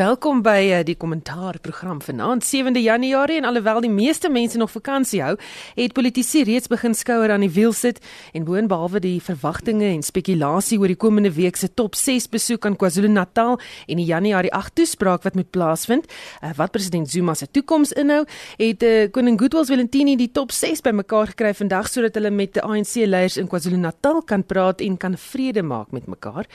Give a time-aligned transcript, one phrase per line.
[0.00, 5.18] Welkom by uh, die kommentaarprogram vanaand 7de Januarie en alhoewel die meeste mense nog vakansie
[5.20, 5.34] hou,
[5.76, 7.98] het politici reeds begin skouer aan die wiel sit
[8.32, 12.78] en boonbehalwe die verwagtinge en spekulasie oor die komende week se top 6 besoek aan
[12.80, 16.08] KwaZulu-Natal en die Januarie 8 toespraak wat moet plaasvind,
[16.40, 18.22] uh, wat president Zuma se toekoms inhou,
[18.56, 22.64] het uh, koning Goodwill Zwelithini die top 6 bymekaar gekry vandag sodat hulle met die
[22.64, 26.48] ANC leiers in KwaZulu-Natal kan praat en kan vrede maak met mekaar.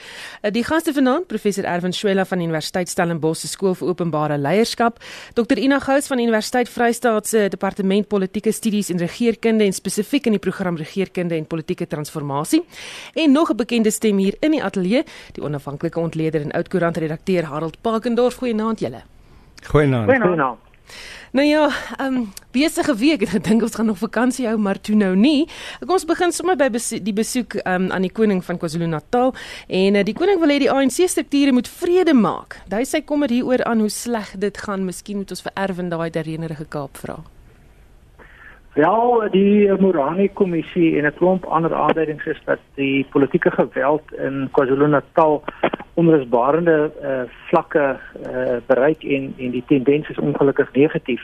[0.50, 4.98] Die gaste vanaand, professor Erwin Schwella van Universiteit Stellenbosch se skool vir openbare leierskap,
[5.34, 10.32] Dr Ina Gous van Universiteit Vrystaat se departement politieke studies en regeringskunde en spesifiek in
[10.32, 12.64] die program regeringskunde en politieke transformasie,
[13.14, 17.44] en nog 'n bekende stem hier in die ateljee, die onafhanklike ontleder en oudkoerant redakteur
[17.44, 18.34] Harold Pakendorf.
[18.34, 19.02] Goeienaand julle.
[19.64, 20.06] Goeienaand.
[20.06, 20.65] Goeienaand.
[21.36, 21.68] Nou ja,
[21.98, 23.22] ehm um, besige week.
[23.26, 25.46] Ek dink ons gaan nog vakansie hou, maar toe nou nie.
[25.82, 29.34] Kom ons begin sommer by besoek, die besoek ehm um, aan die koning van KwaZulu-Natal
[29.68, 32.60] en uh, die koning wil hê die ANC strukture moet vrede maak.
[32.72, 34.88] Hy sê kom dit hieroor aan hoe sleg dit gaan.
[34.88, 37.20] Miskien moet ons vir Erwin daai dereenerige Kaap vra.
[38.76, 44.48] Ja, die Morani kommissie en 'n klomp ander aanduidings is dat die politieke geweld in
[44.52, 45.44] KwaZulu-Natal
[45.94, 51.22] onrusbarende uh, vlakke uh, bereik en en die tendens is ongelukkig negatief.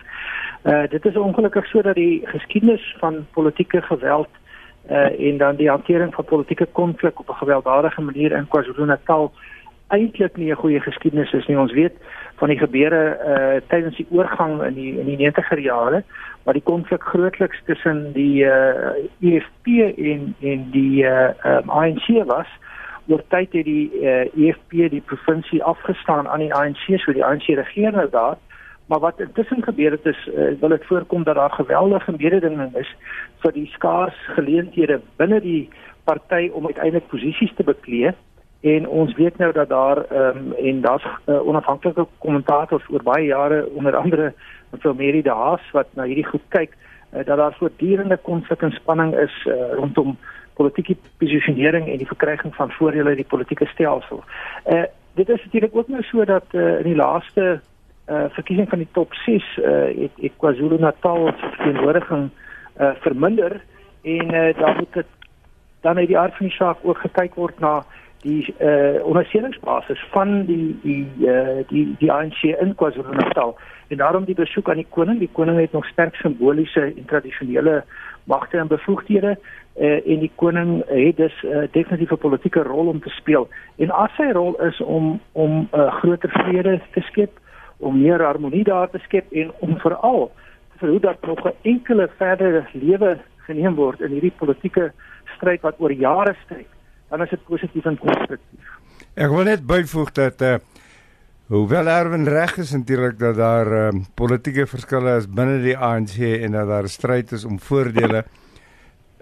[0.65, 4.29] Uh dit is ongelukkig sodat die geskiedenis van politieke geweld
[4.91, 9.33] uh en dan die hantering van politieke konflik op 'n gewelddadige manier in KwaZulu-Natal
[9.93, 11.59] eintlik nie 'n goeie geskiedenis is nie.
[11.59, 11.93] Ons weet
[12.41, 16.03] van die gebeure uh tydens die oorgang in die in die 90er jare
[16.45, 22.49] waar die konflik grootliks tussen die uh EFF en en die uh um, ANC was.
[23.07, 27.25] Oor tyd het die uh, eh, EFF die provinsie afgestaan aan die ANC so die
[27.25, 28.37] ANC regeer nou daar.
[28.87, 32.95] Maar wat intussen gebeur het is uh, wil dit voorkom dat daar geweldige mededinging is
[33.43, 35.69] vir die skaars geleenthede binne die
[36.05, 38.15] party om uiteindelik posisies te beklee
[38.63, 43.67] en ons weet nou dat daar um, en daar's uh, onafhanklike kommentators oor baie jare
[43.75, 44.33] onder andere
[44.71, 48.71] mevrou Mary de Haas wat na hierdie goed kyk uh, dat daar voortdurende konflik en
[48.71, 50.17] spanning is uh, rondom
[50.55, 54.23] politieke posisionering en die verkryging van voordele uit die politieke stelsel.
[54.65, 54.85] Eh uh,
[55.15, 57.61] dit is natuurlik ook nou so dat uh, in die laaste
[58.05, 62.31] eh uh, verkiesing van die top 6 eh uh, het, het KwaZulu-Natal se verteenwoordiging
[62.77, 63.61] eh uh, verminder
[64.03, 65.07] en eh uh, daar moet dit
[65.81, 67.85] dan uit die aard van die saak ook gekyk word na
[68.23, 73.57] die uh, ondersteuningsbasis van die die uh, die die ANC in KwaZulu-Natal
[73.89, 77.83] en daarom die besoek aan die koning die koning het nog sterk simboliese en tradisionele
[78.25, 83.01] magte en bevoegdhede uh, en die koning het dus 'n uh, definitiewe politieke rol om
[83.01, 83.49] te speel.
[83.77, 87.41] En as sy rol is om om 'n uh, groter vrede te skep,
[87.77, 90.31] om meer harmonie daar te skep en om veral
[90.73, 94.93] te verhoed dat nog 'n enkele verdere lewe geneem word in hierdie politieke
[95.37, 96.67] stryd wat oor jare strek,
[97.13, 98.69] dan is dit positief en konstruktief.
[99.21, 100.55] Ek wil net byvoeg dat uh,
[101.53, 106.57] hoewel Erwin reg is natuurlik dat daar uh, politieke verskille is binne die ANC en
[106.57, 108.25] dat daar stryd is om voordele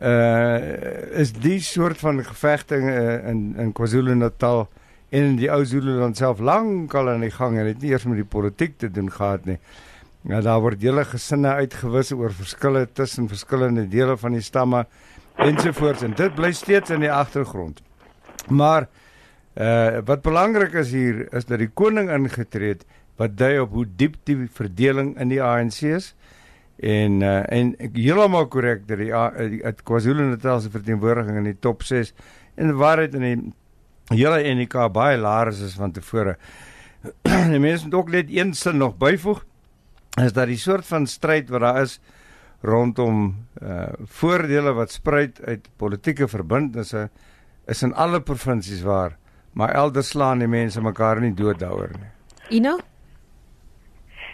[0.01, 4.63] uh is die soort van gevegting uh, in in KwaZulu-Natal
[5.11, 8.23] en in die ou Zululand self lankal aan die gang en dit nie eers met
[8.23, 9.59] die politiek te doen gehad nie.
[10.31, 14.87] Ja daar word hele gesinne uitgewis oor verskille tussen verskillende dele van die stamme
[15.41, 17.81] ensovoorts en dit bly steeds in die agtergrond.
[18.49, 18.89] Maar
[19.55, 22.85] uh wat belangrik is hier is dat die koning ingetree het
[23.21, 26.15] wat dui op hoe diep die verdeling in die ANC is.
[26.81, 32.15] En uh, en heeltemal korrek dat die uit KwaZulu-Natal se verteenwoordiging in die top 6
[32.55, 36.37] en waarheid in die hele NK baie laer is van tevore.
[37.53, 39.45] die mense moet ook net een sin nog byvoeg
[40.21, 42.01] is dat die soort van stryd wat daar is
[42.63, 47.09] rondom uh voordele wat spruit uit politieke verbindnisse
[47.67, 49.17] is in alle provinsies waar
[49.53, 52.11] maar elders slaan die mense mekaar nie dood daaroor nie.
[52.61, 52.79] Ina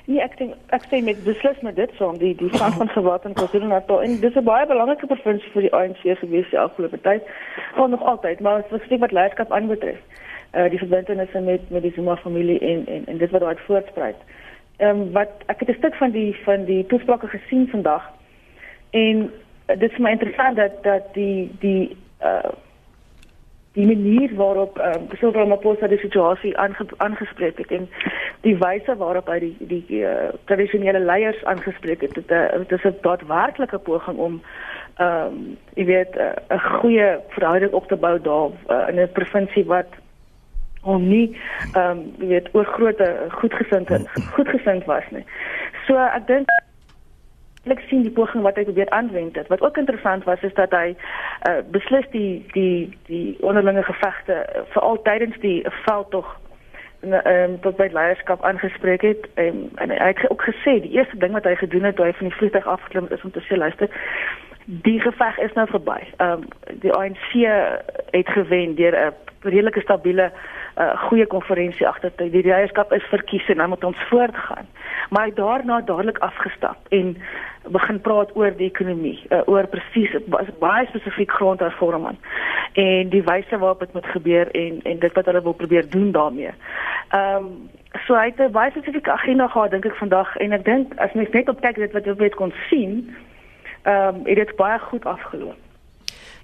[0.07, 3.25] Nee, ek dink ek sê met beslis met dit saam die die stand van geweld
[3.27, 7.27] in KwaZulu-Natal en dis 'n baie belangrike provinsie vir die ANC gewees die afgelope tyd.
[7.75, 9.99] Al nog altyd, maar as ek sê wat leierskap aanbetref,
[10.53, 13.63] eh uh, die verbintenisse met met die Zuma familie en en en dit wat daar
[13.67, 14.17] voortspruit.
[14.77, 18.03] Ehm um, wat ek het 'n stuk van die van die toesprake gesien vandag
[19.01, 22.55] en uh, dit is my interessant dat dat die die eh uh,
[23.77, 27.89] die manier waarop uh, Cyril Ramaphosa die situasie aange, aangespreek het en
[28.47, 32.87] die wyse waarop hy die die uh, tradisionele leiers aangespreek het dit, uh, dit is
[32.89, 34.41] 'n daadwerklike poging om
[34.97, 39.01] ehm um, jy weet eh, 'n uh, goeie verhouding op te bou daar uh, in
[39.01, 39.93] 'n provinsie wat
[40.81, 41.37] hom nie
[41.75, 43.89] ehm um, jy weet oor groot goedgesind
[44.37, 45.25] goedgesind was nie.
[45.87, 46.49] So ek dink
[47.71, 49.49] ek sien die poging wat hy probeer aanwend het.
[49.49, 54.67] Wat ook interessant was is dat hy uh, beslis die die die onderlinge gevegte uh,
[54.75, 56.37] veral tydens die veldtog
[57.01, 61.19] ehm um, tot by leierskap aangespreek het um, en hy het ook gesê die eerste
[61.23, 63.45] ding wat hy gedoen het toe hy van die vliegtuig afgeklim het is om te
[63.47, 63.91] sê luister
[64.67, 66.01] die geveg is nou verby.
[66.17, 66.49] Ehm um,
[66.83, 67.31] die ANC
[68.11, 70.33] het gewen deur 'n redelike stabiele
[70.77, 74.69] uh, goeie konferensie agter te die leierskap is verkies en nou moet ons voortgaan.
[75.11, 77.17] Maar hy daarna dadelik afgestap en
[77.73, 80.13] begin praat oor die ekonomie, uh, oor presies
[80.61, 82.19] baie spesifiek grondhervorming
[82.77, 86.13] en die wyse waarop dit moet gebeur en en dit wat hulle wil probeer doen
[86.13, 86.53] daarmee.
[87.11, 87.51] Ehm um,
[88.07, 91.13] so hy het 'n baie spesifieke agenda gehad dink ek vandag en ek dink as
[91.13, 93.17] mens net op kyk dit wat jy weet kon sien,
[93.83, 95.66] ehm um, het dit baie goed afgeloop.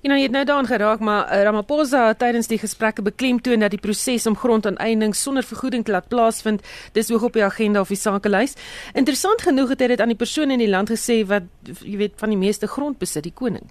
[0.02, 3.62] You know, jy het nou daaraan geraak, maar uh, Ramaphosa het tydens die gesprekke beklemtoon
[3.62, 7.80] dat die proses om grondaaneening sonder vergoeding te laat plaasvind, dis hoog op die agenda
[7.80, 8.56] of die sakelys.
[8.98, 11.46] Interessant genoeg het hy dit aan die persoon in die land gesê wat
[11.86, 13.70] jy weet van die meeste grond besit, die koning.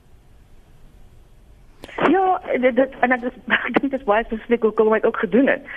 [2.07, 3.27] Ja, dit dit en ek
[3.75, 5.67] dink dit is baie spesifiek hoe kom hy ook gedoen het.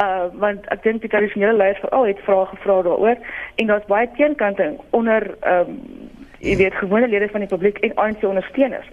[0.00, 3.20] Uh want ek dink die tradisionele leiers veral het vrae gevra daaroor
[3.60, 6.08] en daar's baie teenkante onder ehm um,
[6.40, 8.88] jy weet gewone lede van die publiek en ANC ondersteuners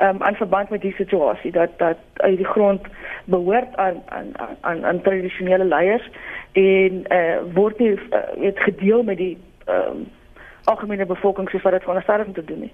[0.00, 2.86] um, aan verband met die situasie dat dat uit die grond
[3.24, 6.10] behoort aan aan aan aan tradisionele leiers
[6.52, 9.38] en uh, word nie uh, gedeel met die
[9.68, 10.08] um,
[10.64, 12.72] algemene bevolking soos wat dit veronderstel om te doen nie.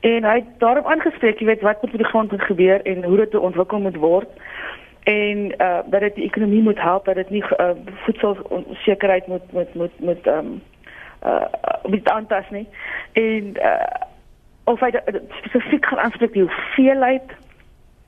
[0.00, 3.16] En hy het daarop aangespreek, jy weet wat met die grond moet gebeur en hoe
[3.16, 4.28] dit ontwikkel moet word
[5.06, 7.70] en uh, dat dit die ekonomie moet help dat dit nie uh,
[8.06, 10.62] voedselsekerheid moet moet moet moet ehm um,
[11.26, 11.44] uh
[11.82, 12.68] met aantas nie.
[13.12, 14.05] En uh
[14.66, 14.92] of hy
[15.40, 17.34] spesifiek gaan aanspreek die hoeveelheid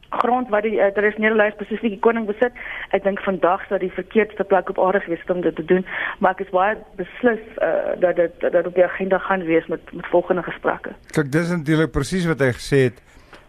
[0.08, 2.56] grond wat die uh, tradisionele leiers spesifiek die koning besit.
[2.96, 5.84] Ek dink vandag sou die verkeerdste plek op aarde gewees om dit te doen,
[6.19, 9.93] maar ek is baie beslis uh, dat dit dat op die agenda gaan wees met
[9.93, 10.96] met volgende gesprekke.
[11.12, 13.04] Kyk, dis natuurlik presies wat hy gesê het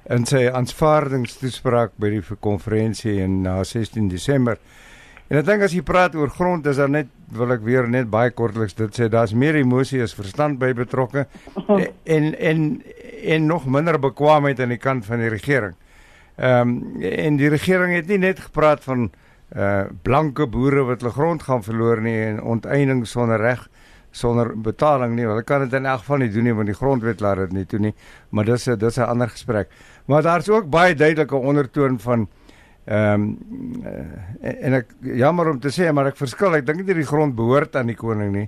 [0.09, 4.59] in sy aanvaardingstoespraak by die konferensie in na uh, 16 Desember.
[5.29, 8.07] En ek dink as jy praat oor grond, is daar net wil ek weer net
[8.09, 11.27] baie kortliks dit sê, daar's meer emosie as verstand by betrokke
[12.17, 12.63] en en
[13.19, 15.75] en nog minder bekwaamheid aan die kant van die regering.
[16.39, 19.11] Ehm um, en die regering het nie net gepraat van
[19.55, 23.67] uh blanke boere wat hulle grond gaan verloor nie en onteiening sonder reg
[24.11, 25.25] sonder betaling nie.
[25.29, 27.65] Hulle kan dit in elk geval nie doen nie want die grondwet laat dit nie
[27.65, 27.93] toe nie.
[28.29, 29.69] Maar dis 'n dis 'n ander gesprek.
[30.05, 32.27] Maar daar's ook baie duidelike ondertoon van
[32.89, 33.83] Ehm um,
[34.41, 36.55] en ek jammer om te sê maar ek verskil.
[36.57, 38.47] Ek dink nie die grond behoort aan die koning nie.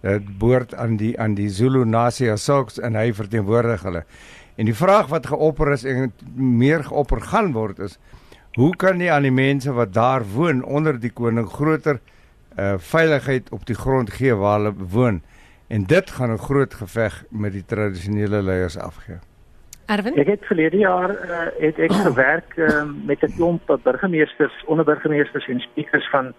[0.00, 4.04] Dit behoort aan die aan die Zulu nasie asoks en hy verteenwoordig hulle.
[4.56, 7.98] En die vraag wat geopper is en meer geopper gaan word is
[8.56, 12.00] hoe kan nie aan die mense wat daar woon onder die koning groter
[12.60, 15.20] uh veiligheid op die grond gee waar hulle woon.
[15.68, 19.20] En dit gaan 'n groot geveg met die tradisionele leiers afgee.
[19.86, 20.16] Erwin?
[20.16, 25.60] Ek het verlede jaar uh, het ek gewerk uh, met 'n klomp burgemeesters, onderburgemeesters en
[25.60, 26.32] speakers van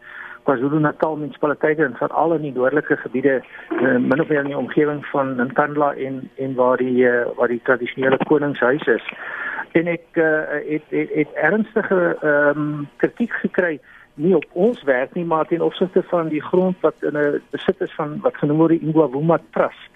[0.43, 3.41] KwaZulu-Natal munisipaliteite en van al in die noordelike gebiede
[3.71, 7.47] uh, min of meer in die omgewing van Nkandla en en waar die uh, waar
[7.47, 9.11] die tradisionele koningshuis is.
[9.71, 10.25] En ek uh,
[10.69, 13.79] het, het het ernstige ehm um, kritiek gekry
[14.13, 17.81] nie op ons werk nie maar ten opsigte van die grond wat in 'n besit
[17.81, 19.89] is van wat genoem word die Ingwavuma Trust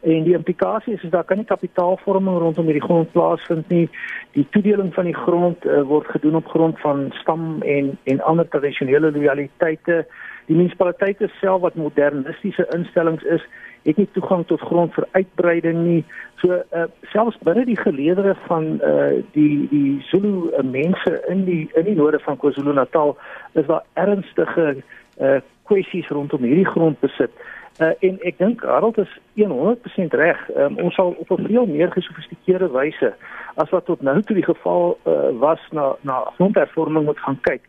[0.00, 3.88] en die implikasie is, is daar kan nie kapitaalvorming rondom hierdie grond plaasvind nie.
[4.36, 8.48] Die toedeling van die grond uh, word gedoen op grond van stam en en ander
[8.48, 10.04] tradisionele loyaliteite.
[10.46, 13.42] Die munisipaliteite self wat modernistiese instellings is,
[13.82, 16.00] het nie toegang tot grond vir uitbreiding nie.
[16.40, 21.64] So uh, selfs binne die geleedere van uh, die die Zulu uh, mense in die
[21.74, 23.16] in die noorde van KwaZulu-Natal
[23.60, 24.76] is daar ernstige
[25.20, 25.38] uh,
[25.68, 27.34] kwessies rondom hierdie grondbesit.
[27.34, 30.38] Uh, en ek dink Harold is 100% reg.
[30.56, 33.14] Um, ons sal op 'n veel meer gesofistikeerde wyse
[33.54, 37.62] as wat tot nou toe die geval uh, was na na grondhervorming moet gaan kyk.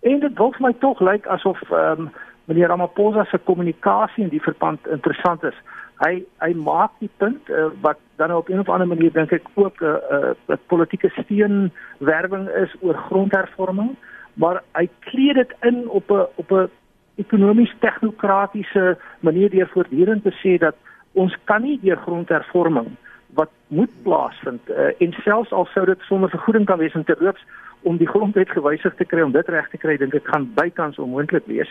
[0.00, 2.10] En dit wil vir my tog lyk asof um,
[2.44, 5.58] meneer Ramaphosa se kommunikasie in die verband interessant is.
[6.02, 9.46] Hy hy maak die punt uh, wat dan op 'n of ander manier dink ek
[9.54, 13.96] ook 'n uh, uh, politieke steenwerwing is oor grondhervorming,
[14.34, 16.70] maar hy kleed dit in op 'n op 'n
[17.20, 20.76] ekonomies tegnokratiese manier deur voortdurend te sê dat
[21.12, 22.94] ons kan nie deur grondhervorming
[23.36, 27.16] wat moet plaasvind uh, en selfs al sou dit sonder vergoeding kan wees om te
[27.20, 27.44] rooks
[27.82, 31.00] om die grondwet gewysig te kry om dit reg te kry dink ek gaan bykans
[31.02, 31.70] onmoontlik wees.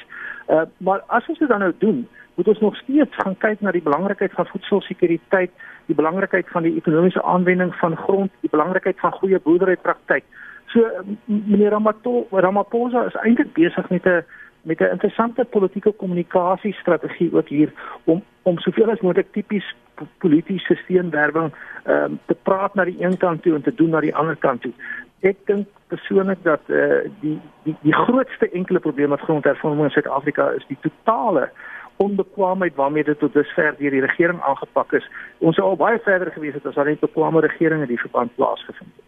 [0.49, 2.01] Uh, maar as ons dit dan nou doen,
[2.35, 5.53] moet ons nog steeds gaan kyk na die belangrikheid van voedselsekuriteit,
[5.87, 10.27] die belangrikheid van die ekonomiese aanwending van grond, die belangrikheid van goeie boerderypraktyk.
[10.71, 10.87] So
[11.25, 14.23] meneer Ramaphosa is eintlik besig met 'n
[14.61, 19.75] met 'n interessante politieke kommunikasiestrategie ook hier om om soveel as moontlik tipies
[20.17, 21.53] politieke steenwerwing
[21.83, 24.35] ehm um, te praat na die een kant toe en te doen na die ander
[24.35, 24.71] kant toe.
[25.19, 29.89] Ek dink persoonlik dat eh uh, die die die grootste enkele probleem wat grondhervorming in
[29.89, 31.49] Suid-Afrika is die totale
[31.97, 35.09] onbekwaamheid waarmee dit tot dusver deur die regering aangepak is.
[35.37, 38.35] Ons sou al baie verder gewees het as daar net bekwame regering in die verband
[38.35, 39.00] plaasgevind het.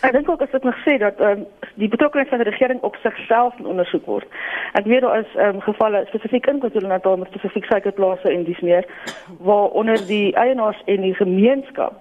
[0.00, 2.80] Ek dink ook as ek nog sê dat ehm um, die betrokkeheid van die regering
[2.82, 4.26] op sigself ondersoek word.
[4.72, 8.60] Ek weet daar is ehm um, gevalle spesifiek in KwaZulu-Natal met spesifiek suikerplase en dis
[8.60, 8.84] meer
[9.38, 12.00] waar onder die eienaars en die gemeenskap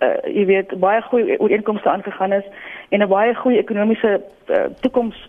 [0.00, 2.46] uh, jy weet baie goeie ooreenkomste aangegaan is
[2.88, 5.28] en 'n baie goeie ekonomiese uh, toekoms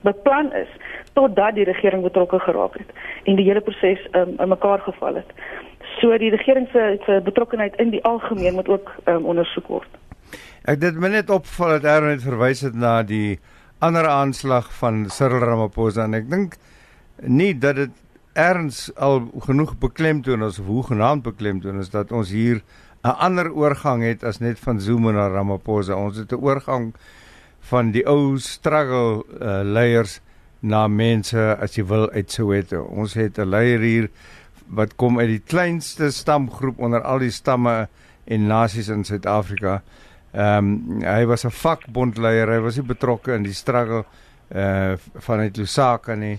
[0.00, 0.70] beplan is
[1.12, 2.90] totdat die regering betrokke geraak het
[3.24, 5.30] en die hele proses um, in mekaar geval het.
[6.00, 9.88] So die regering se betrokkeheid in die algemeen moet ook um, ondersoek word.
[10.64, 13.36] Ek dit my net opval dat Aaron het verwys het na die
[13.84, 16.54] ander aanslag van Cyril Ramaphosa en ek dink
[17.20, 17.98] nie dat dit
[18.40, 22.62] erns al genoeg beklemtoon is of hoe genaamd beklemtoon is dat ons hier
[23.04, 25.96] 'n ander oorgang het as net van Zuma na Ramaphosa.
[25.96, 26.94] Ons het 'n oorgang
[27.60, 30.20] van die ou struggle uh, leiers
[30.60, 32.82] na mense as jy wil uit Soweto.
[32.88, 34.10] Ons het 'n leier hier
[34.66, 37.88] wat kom uit die kleinste stamgroep onder al die stamme
[38.24, 39.82] en nasies in Suid-Afrika.
[40.34, 42.48] Ehm um, hy was 'n vakbondleier.
[42.50, 44.04] Hy was nie betrokke in die struggle
[44.50, 46.38] uh vanuit Lusaka nie.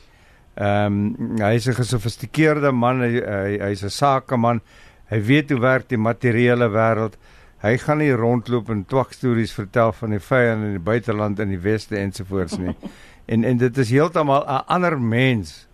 [0.55, 3.01] Ehm um, hy is 'n gesofistikeerde man.
[3.01, 4.61] Hy hy hy's 'n sakeman.
[5.09, 7.15] Hy weet hoe werk die materiële wêreld.
[7.61, 11.49] Hy gaan nie rondloop en twak stories vertel van die vyand in die buiteland in
[11.49, 12.75] die weste ensovoorts nie.
[13.31, 15.67] en en dit is heeltemal 'n ander mens.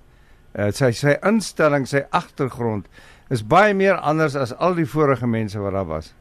[0.54, 2.88] Uh, sy sy instelling, sy agtergrond
[3.30, 6.14] is baie meer anders as al die vorige mense wat daar was.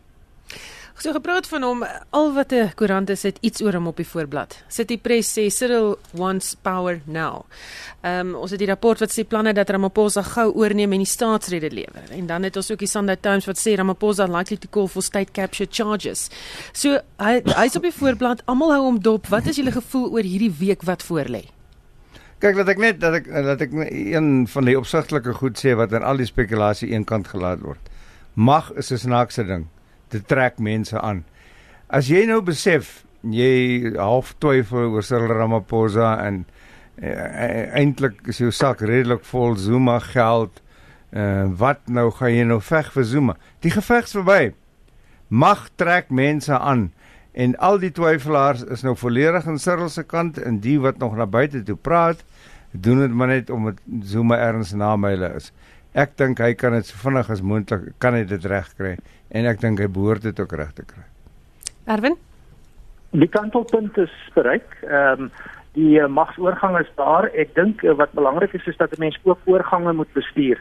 [1.01, 4.07] So gepraat van hom, al wat 'n koerant is, het iets oor hom op die
[4.07, 4.63] voorblad.
[4.69, 7.45] City Press sê Cyril wants power now.
[8.01, 11.07] Ehm um, ons het die rapport wat sê planne dat Ramaphosa gou oorneem en die
[11.07, 12.11] staatsrede lewer.
[12.11, 15.03] En dan het ons ook die Sunday Times wat sê Ramaphosa likely to call for
[15.03, 16.29] state capture charges.
[16.73, 19.27] So hy hy's op die voorblad, almal hou hom dop.
[19.27, 21.45] Wat is julle gevoel oor hierdie week wat voorlê?
[22.39, 25.93] Kyk, laat ek net dat ek dat ek een van die opsigtelike goed sê wat
[25.93, 27.81] aan al die spekulasie eenkant gelaat word.
[28.35, 29.67] Mag is 'n snaakse ding
[30.11, 31.25] dit trek mense aan.
[31.91, 36.45] As jy nou besef jy half twyfel oor Cyril Ramaphosa en
[37.03, 40.63] uh, eintlik is jou sak redelik vol Zuma geld.
[41.11, 43.37] Uh, wat nou gaan jy nou veg vir Zuma?
[43.65, 44.53] Die gevegs verby.
[45.29, 46.91] Mag trek mense aan
[47.33, 51.15] en al die twyfelaars is nou volledig aan Cyril se kant en die wat nog
[51.17, 52.25] na buite toe praat,
[52.71, 55.51] doen dit maar net omdat Zuma erns na hulle is.
[55.95, 58.97] Ek dink hy kan dit so vinnig as moontlik kan hy dit regkry
[59.31, 61.07] en ek dink hy behoort dit ook reg te kry.
[61.91, 62.17] Erwin?
[63.11, 64.77] Die kantelpunt is bereik.
[64.87, 65.33] Ehm um,
[65.79, 67.29] die uh, magsoorgang is daar.
[67.39, 70.59] Ek dink uh, wat belangrik is is dat 'n mens ook oorgange moet bestuur.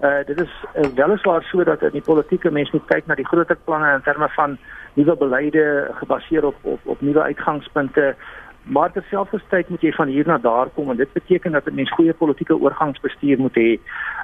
[0.00, 3.28] Uh dit is uh, weliswaar so dat in die politieke mens moet kyk na die
[3.28, 4.58] groter planne in terme van
[4.94, 8.14] nuwe beleide gebaseer op op op nuwe uitgangspunte.
[8.62, 11.92] Maar terselfdertyd moet jy van hier na daar kom en dit beteken dat 'n mens
[11.92, 13.80] goeie politieke oorgangsbestuur moet hê.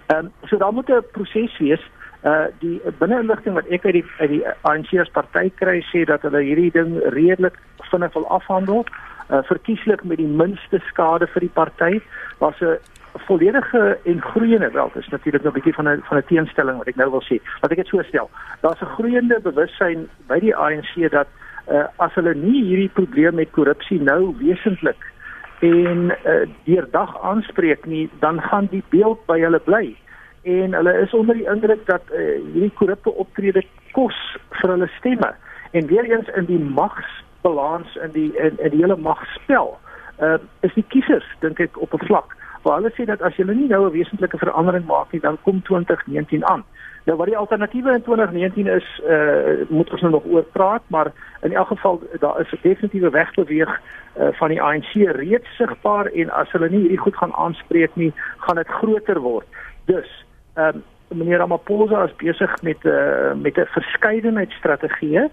[0.07, 2.02] Ehm um, so daar moet 'n proses wees uh
[2.63, 6.43] die binneinligting wat ek uit die uit die ANC as party kry sê dat hulle
[6.47, 7.59] hierdie ding redelik
[7.91, 8.85] vinnig wil afhandel.
[9.31, 12.01] Uh verkieslik met die minste skade vir die party.
[12.39, 12.79] Was 'n
[13.27, 16.97] volledige en groeiende wel dis natuurlik 'n bietjie van 'n van 'n teenstelling wat ek
[16.97, 17.41] nou wil sê.
[17.61, 18.31] Wat ek dit so stel.
[18.61, 21.27] Daar's 'n groeiende bewussyn by die ANC dat
[21.71, 25.03] uh as hulle nie hierdie probleem met korrupsie nou wesentlik
[25.61, 29.97] en uh deurdag aanspreek nie dan gaan die beeld by hulle bly
[30.43, 32.19] en hulle is onder die indruk dat uh,
[32.53, 34.19] hierdie korrupte optrede kos
[34.61, 35.35] vir hulle stemme.
[35.71, 39.79] En weer eens in die magsbalans in die in, in die hele magspel
[40.19, 43.45] uh, is die kiesers dink ek op 'n vlak waar hulle sê dat as jy
[43.45, 46.65] nie nou 'n wesentlike verandering maak nie dan kom 2019 aan.
[47.05, 51.13] Nou wat die alternatiewe in 2019 is uh, moet ons nou nog oor praat maar
[51.43, 56.31] in elk geval daar is 'n definitiewe wegbeweeg uh, van die ANC reeds sigbaar en
[56.31, 59.47] as hulle nie hierdie goed gaan aanspreek nie gaan dit groter word.
[59.85, 60.83] Dus ehm um,
[61.19, 65.29] meneer Ramaphosa is besig met 'n uh, met 'n verskeidenheid strategieë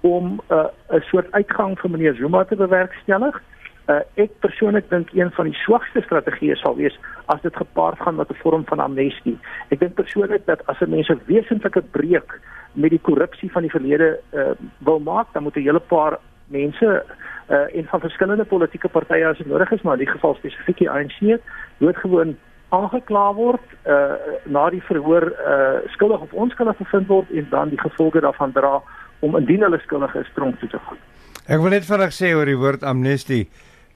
[0.00, 3.42] om 'n uh, 'n soort uitgang vir meneer Zuma te bewerkstellig.
[3.86, 8.14] Uh, ek persoonlik dink een van die swakste strategieë sal wees as dit gepaard gaan
[8.14, 9.38] met 'n vorm van amnestie.
[9.68, 12.40] Ek dink persoonlik dat as 'n mens 'n wesentlike breek
[12.72, 17.04] met die korrupsie van die verlede uh, wil maak, dan moet 'n hele paar mense
[17.48, 20.90] uh, en van verskillende politieke partye as nodig is, maar in die geval spesifiek die
[20.90, 21.38] ANC,
[21.78, 22.36] doodgewoon
[22.72, 27.80] aangekla word uh na die verhoor uh skuldig of onskuldig bevind word en dan die
[27.80, 28.78] gevolge daarvan dra
[29.20, 31.00] om indien hulle skuldig is tronk toe te gaan.
[31.46, 33.44] Ek wil net vinnig sê oor die woord amnestie.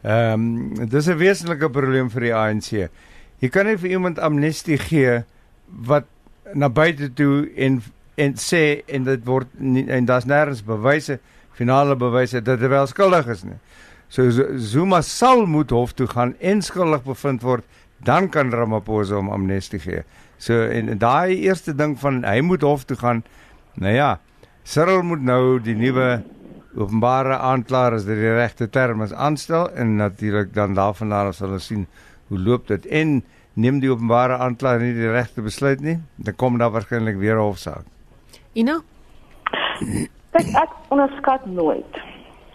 [0.02, 2.70] Ehm um, dis 'n wesenlike probleem vir die ANC.
[3.40, 5.22] Jy kan nie vir iemand amnestie gee
[5.88, 6.04] wat
[6.54, 7.82] na buite toe en
[8.16, 11.18] en sê en dit word nie, en daar's nêrens bewyse
[11.52, 13.58] finale bewys het dat hy wel skuldig is nie.
[14.08, 17.64] So Zuma sal moet hof toe gaan en skuldig bevind word,
[18.04, 20.02] dan kan Ramaphosa hom amnestie gee.
[20.38, 23.24] So en daai eerste ding van hy moet hof toe gaan.
[23.74, 24.18] Nou ja,
[24.64, 26.22] Cyril moet nou die nuwe
[26.76, 31.66] openbare aanklaer as dit die regte term is aanstel en natuurlik dan daarvandaan sal ons
[31.70, 31.86] sien
[32.28, 33.22] hoe loop dit en
[33.54, 37.46] neem die openbare aanklaer nie die regte besluit nie, dan kom daar waarskynlik weer 'n
[37.48, 37.84] hofsaak.
[38.52, 38.82] Ina?
[40.32, 42.02] Ek ek onderskat nooit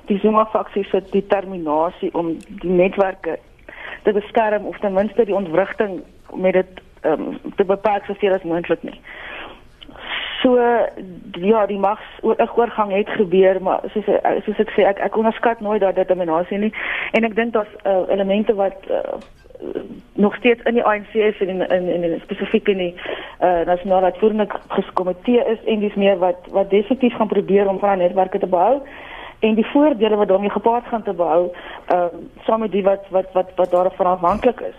[0.07, 3.39] die Zuma faksie se determinasie om die netwerke
[4.03, 6.01] te beskerm of ten minste die ontwrigting
[6.34, 9.00] met dit um, te beperk soveel as moontlik nie.
[10.41, 10.58] So
[11.31, 14.08] ja, die magsoorgang het gebeur, maar soos
[14.46, 16.72] soos ek sê, ek ek onderskat nooit daardie determinasie nie
[17.13, 19.20] en ek dink daar's uh, elemente wat uh,
[20.17, 24.10] nog steeds in die ANC is en in in, in, spesifiek in die uh, nasionale
[24.10, 24.48] uitvoerende
[24.93, 28.81] komitee is en dis meer wat wat definitief gaan probeer om van netwerke te bou
[29.41, 31.50] en die voordele wat daarmee gepaard gaan te bou
[31.86, 34.77] ehm uh, saam met die wat wat wat wat daarvan afhanklik is.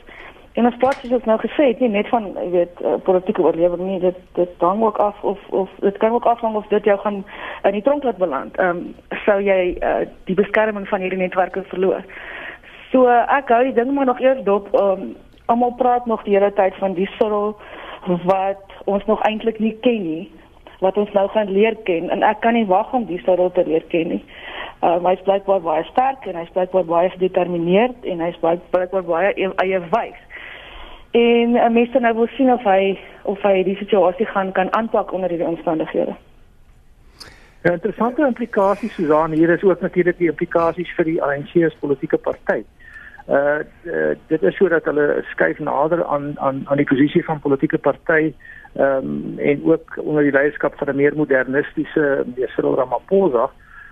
[0.52, 4.18] En as plaas is nou gesê, nie net van weet uh, politieke oorlewing nie, dit
[4.32, 7.24] dit hang ook af of of dit kan ook afhang of dit jou gaan
[7.62, 8.56] in die tronk laat beland.
[8.56, 12.04] Ehm um, sou jy uh, die beskerming van hierdie netwerke verloor.
[12.90, 14.68] So uh, ek hou die ding maar nog eers dop.
[14.80, 15.16] Um,
[15.46, 17.56] Almal praat nog die hele tyd van die sorrel
[18.24, 20.30] wat ons nog eintlik nie ken nie
[20.82, 23.64] wat ons nou gaan leer ken en ek kan nie wag om die sorrel te
[23.66, 24.22] leer ken nie.
[24.82, 28.40] Uh, hy is blykbaar baie sterk en hy is blykbaar baie gedetermineerd en hy is
[28.42, 30.18] blykbaar baie e-, eie wys.
[31.14, 32.98] En uh, mense nou wil sien of hy
[33.30, 36.16] of hy die situasie gaan kan aanpak onder hierdie omstandighede.
[37.62, 42.18] Ja, interessante implikasies Susan hier is ook natuurlik die implikasies vir die ANC as politieke
[42.18, 42.64] party.
[43.28, 43.58] Uh
[44.26, 48.34] dit is sodat hulle skuif nader aan aan aan die posisie van politieke party
[48.74, 53.50] ehm um, en ook onder die leierskap van 'n meer modernistiese meneer Cyril Ramaphosa.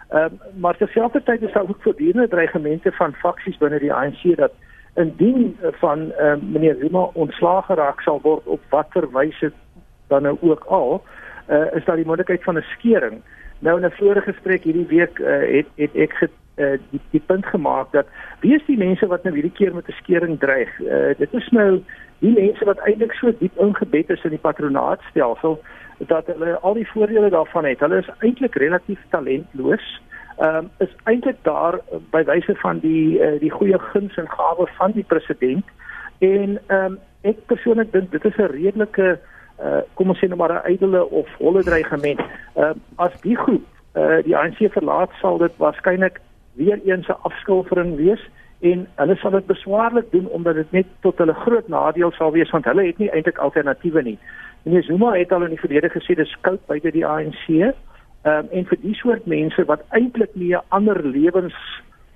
[0.09, 4.53] Ehm um, maar terselfdertyd is daar ook voortdurende dreigemente van faksies binne die ANC dat
[4.95, 9.53] indien van ehm um, meneer Zuma ontslae geraak sal word op watter wyse
[10.09, 11.03] dan nou ook al,
[11.51, 13.23] uh, is daar die moontlikheid van 'n skering.
[13.61, 17.23] Nou in 'n vorige gesprek hierdie week uh, het het ek get, uh, die, die
[17.27, 18.07] punt gemaak dat
[18.41, 20.81] wie is die mense wat nou hierdie keer met 'n skering dreig?
[20.81, 21.83] Uh, dit is nou
[22.19, 25.61] die mense wat eintlik so diep ingebed is in die patronaatstelsel
[25.99, 27.81] dat hulle al die voordele daarvan het.
[27.81, 30.01] Hulle is eintlik relatief talentloos.
[30.39, 34.73] Ehm um, is eintlik daar by wyse van die uh, die goeie guns en gawes
[34.77, 35.65] van die president
[36.19, 39.19] en ehm um, ek persoonlik dink dit is 'n redelike uh,
[39.95, 42.21] kom ons sê nou maar 'n ydelle of holle dreigement.
[42.57, 46.21] Uh, as die groep uh, die ANC verlaat sal dit waarskynlik
[46.55, 48.23] weer eens 'n afskilfering wees
[48.61, 52.51] en hulle sal dit beswaarlik doen omdat dit net tot hulle groot nadeel sal wees
[52.51, 54.19] want hulle het nie eintlik alternatiewe nie.
[54.65, 57.49] En Zuma het al in die verlede gesê dis koud buite die ANC.
[57.49, 61.55] Um, en vir die soort mense wat eintlik nie 'n ander lewens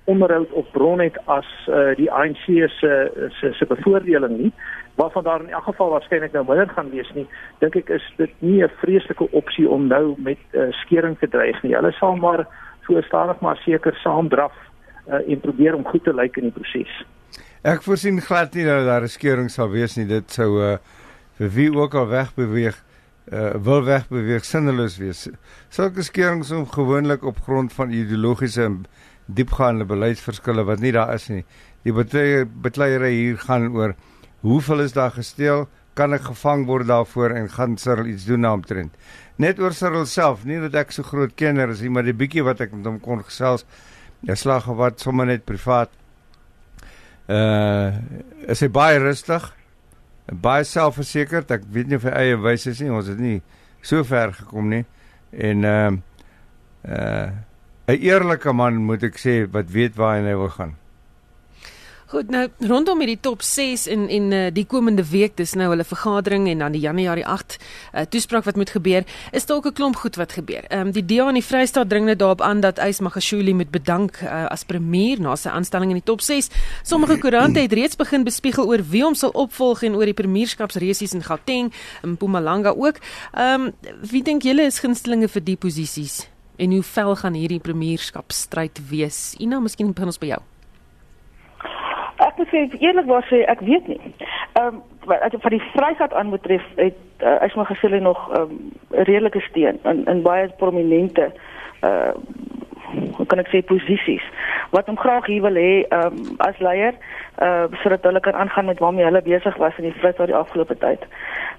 [0.05, 2.45] onderhoud of bron het as uh, die ANC
[2.79, 2.93] se
[3.39, 4.51] se se bevoordeling nie
[4.95, 7.27] waarvan daar in elk geval waarskynlik nou minder gaan wees nie
[7.59, 11.63] dink ek is dit nie 'n vreeslike opsie om nou met uh, skering te dreig
[11.63, 11.75] nie.
[11.75, 12.47] Hulle sal maar
[12.87, 14.53] so stadig maar seker saamdraf
[15.07, 17.05] uh, en probeer om goed te lyk in die proses
[17.65, 20.05] ek voorsien glad nie dat daar 'n skering sal wees nie.
[20.05, 20.77] Dit sou uh,
[21.37, 22.77] vir wie ook al wegbeweeg
[23.33, 25.29] uh, wil wegbeweeg sinneloos wees.
[25.69, 28.69] Sulke skerings om gewoonlik op grond van ideologiese
[29.25, 31.43] diepgaande beleidsverskille wat nie daar is nie.
[31.85, 33.95] Die betleierery hier gaan oor
[34.45, 38.93] hoeveel is daar gesteel, kan ek gevang word daarvoor en gaan Cyril iets doen naamtrend.
[39.41, 42.43] Net oor Cyril self, nie dat ek so groot kenner is nie, maar die bietjie
[42.45, 43.65] wat ek met hom kon gesels,
[44.25, 45.93] ja slag wat sommer net privaat.
[47.31, 47.95] Uh
[48.51, 49.47] is hy baie rustig,
[50.29, 51.49] baie selfversekerd.
[51.55, 53.39] Ek weet nie of hy eie wyse is nie, ons het nie
[53.85, 54.83] so ver gekom nie.
[55.33, 55.91] En uh
[56.85, 57.29] uh
[57.87, 60.75] 'n eerlike man moet ek sê wat weet waar hy wil gaan.
[62.05, 65.83] Goed, nou rondom hierdie top 6 en en uh, die komende week, dis nou hulle
[65.83, 69.95] vergadering en dan die Januarie 8 uh, toespraak wat moet gebeur, is ook 'n klomp
[69.95, 70.63] goed wat gebeur.
[70.69, 73.71] Ehm um, die DA in die Vrystaat dring net daarop aan dat Ys Magashule moet
[73.71, 76.49] bedank uh, as premier na sy aanstelling in die top 6.
[76.83, 81.13] Sommige koerante het reeds begin bespiegel oor wie hom sal opvolg en oor die premierskapsresies
[81.13, 82.95] in Gauteng en Mpumalanga ook.
[83.33, 83.73] Ehm um,
[84.09, 86.34] wie dink julle is gunstelinge vir die posisies?
[86.57, 89.35] En hoe vel gaan hierdie premierskap stryd wees?
[89.39, 90.41] Ina, miskien begin ons by jou.
[92.23, 93.99] Ek moet sê eerlikwaar sê ek weet nie.
[94.55, 98.39] Ehm um, wat van die vryheid aan betref het uh, ek maar gesê nog 'n
[98.39, 101.31] um, redelike steun in in baie prominente
[101.83, 102.13] uh
[103.27, 104.23] kan ek sê posisies
[104.69, 106.95] wat hom graag hier wil hê um, as leier
[107.41, 110.77] uh sodat hulle kan aangaan met waarmee hulle besig was in die vryheid die afgelope
[110.77, 111.05] tyd.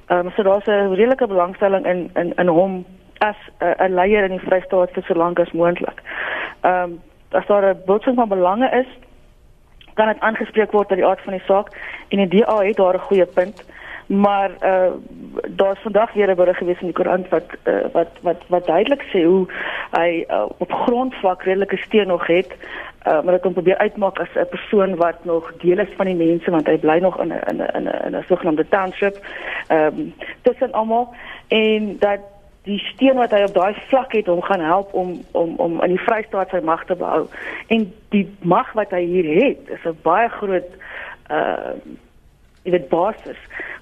[0.09, 2.85] Ehm um, so daar's 'n redelike belangstelling in in in hom
[3.19, 6.03] as 'n uh, leier in die Vrystaat vir so lank as moontlik.
[6.61, 7.01] Ehm um,
[7.31, 8.87] as daar 'n botsing van belange is,
[9.95, 11.69] kan dit aangespreek word uit die aard van die saak
[12.09, 13.65] en die DA het daar 'n goeie punt.
[14.07, 14.91] Maar uh
[15.49, 19.03] daar's vandag weer 'n berig gewees in die koerant wat uh, wat wat wat duidelik
[19.03, 19.47] sê hoe
[19.91, 22.53] hy uh, op grondvlak redelike steun nog het.
[23.07, 26.15] Uh, maar ek kan probeer uitmaak as 'n persoon wat nog deel is van die
[26.15, 29.17] mense want hy bly nog in 'n in 'n in 'n sogenaamde township.
[29.67, 31.15] Ehm um, tussen almal
[31.49, 32.21] en dat
[32.67, 35.95] die steun wat hy op daai vlak het om gaan help om om om in
[35.95, 37.27] die Vrystaat sy mag te behou.
[37.73, 40.71] En die mag wat hy hier het, is 'n baie groot
[41.31, 41.75] uh
[42.67, 43.39] jy weet basis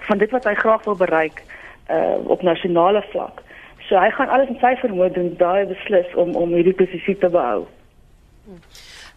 [0.08, 1.42] van dit wat hy graag wil bereik
[1.90, 3.40] uh op nasionale vlak.
[3.88, 7.28] So hy gaan alles in sy vermoë doen daai beslis om om hierdie posisie te
[7.28, 7.66] behou.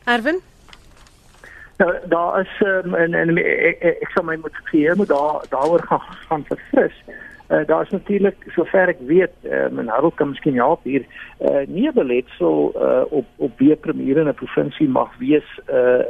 [0.06, 0.41] Erwin
[1.77, 5.45] Nou daar is um, en en ek, ek, ek sal my moet gee, moet daar
[5.49, 6.95] daaroor gaan gaan verfris.
[7.50, 11.06] Uh, daar is natuurlik sover ek weet, uh, men Harold kan miskien help hier,
[11.40, 16.04] uh, nie beletsel uh, op op wie premier in 'n provinsie mag wees uh,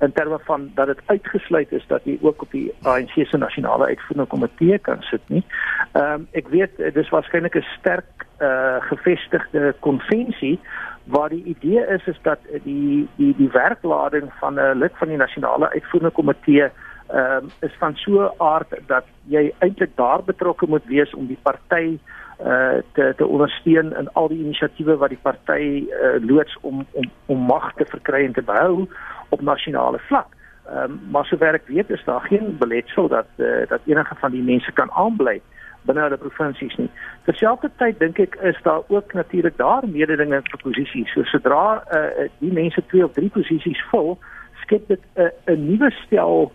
[0.00, 3.86] in terme van dat dit uitgesluit is dat jy ook op die ANC se nasionale
[3.86, 5.44] uitvoerende komitee kan sit nie.
[5.92, 10.60] Ehm um, ek weet dis waarskynlik 'n sterk uh, gevestigde konvensie
[11.04, 15.16] waar die idee is is dat die die die werklading van 'n lid van die
[15.16, 16.70] nasionale uitvoerende komitee
[17.06, 21.38] ehm um, is van so aard dat jy eintlik daar betrokke moet wees om die
[21.42, 21.98] party
[22.40, 27.10] uh te te ondersteun in al die inisiatiewe wat die party uh, loods om om
[27.26, 28.88] om mag te verkry en te behou
[29.28, 30.26] op nasionale vlak.
[30.66, 34.30] Ehm um, maar sover ek weet is daar geen beletsel dat uh, dat enige van
[34.30, 35.40] die mense kan aanbly
[35.82, 36.90] binne hulle provinsies nie.
[37.28, 41.12] Terselfdertyd dink ek is daar ook natuurlik daar mededinge vir posisies.
[41.12, 44.16] So sodra uh, die mense twee of drie posisies vul,
[44.62, 46.52] skep dit 'n uh, 'n nuwe stel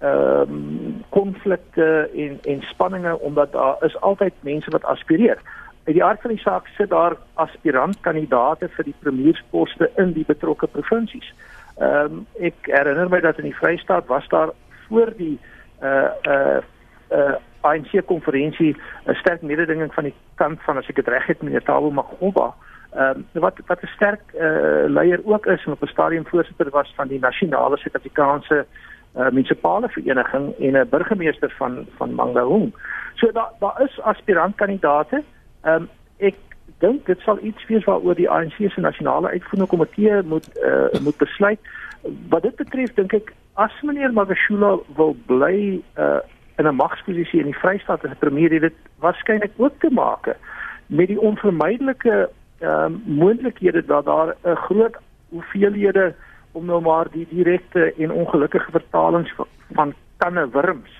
[0.00, 5.38] ehm um, konflikte en en spanninge omdat daar is altyd mense wat aspireer.
[5.84, 10.24] Uit die aard van die saak sit daar aspirant kandidaate vir die premiersposte in die
[10.24, 11.34] betrokke provinsies.
[11.76, 14.54] Ehm um, ek herinner my dat in die Vrystaat was daar
[14.88, 15.38] voor die
[15.82, 16.58] uh uh
[17.12, 21.42] uh ANC konferensie 'n sterk mededinging van die kant van as ek dit reg het
[21.42, 22.54] meneer Tabo Magomba.
[22.96, 26.70] Ehm um, wat wat 'n sterk uh leier ook is en op 'n stadium voorsitter
[26.70, 32.72] was van die nasionale Suid-Afrikaanse uh, munisipale vereniging en 'n burgemeester van van Mangaung.
[33.14, 35.22] So daar daar is aspirantkandidaate.
[35.62, 36.34] Ehm um, ek
[36.78, 41.16] dink dit sal iets wees waaroor die ANC se nasionale uitvoerende komitee moet uh, moet
[41.16, 41.60] besluit.
[42.28, 46.20] Wat dit betref dink ek as meneer Magashula wil bly uh,
[46.56, 50.36] in 'n magsposisie in die Vrystaat as premier het dit waarskynlik ook te maak
[50.86, 54.96] met die onvermydelike ehm um, moontlikhede dat daar 'n groot
[55.28, 56.14] hoeveelhede
[56.52, 59.32] om nou maar die direkte en ongelukkige vertalings
[59.78, 60.90] van kanne wurms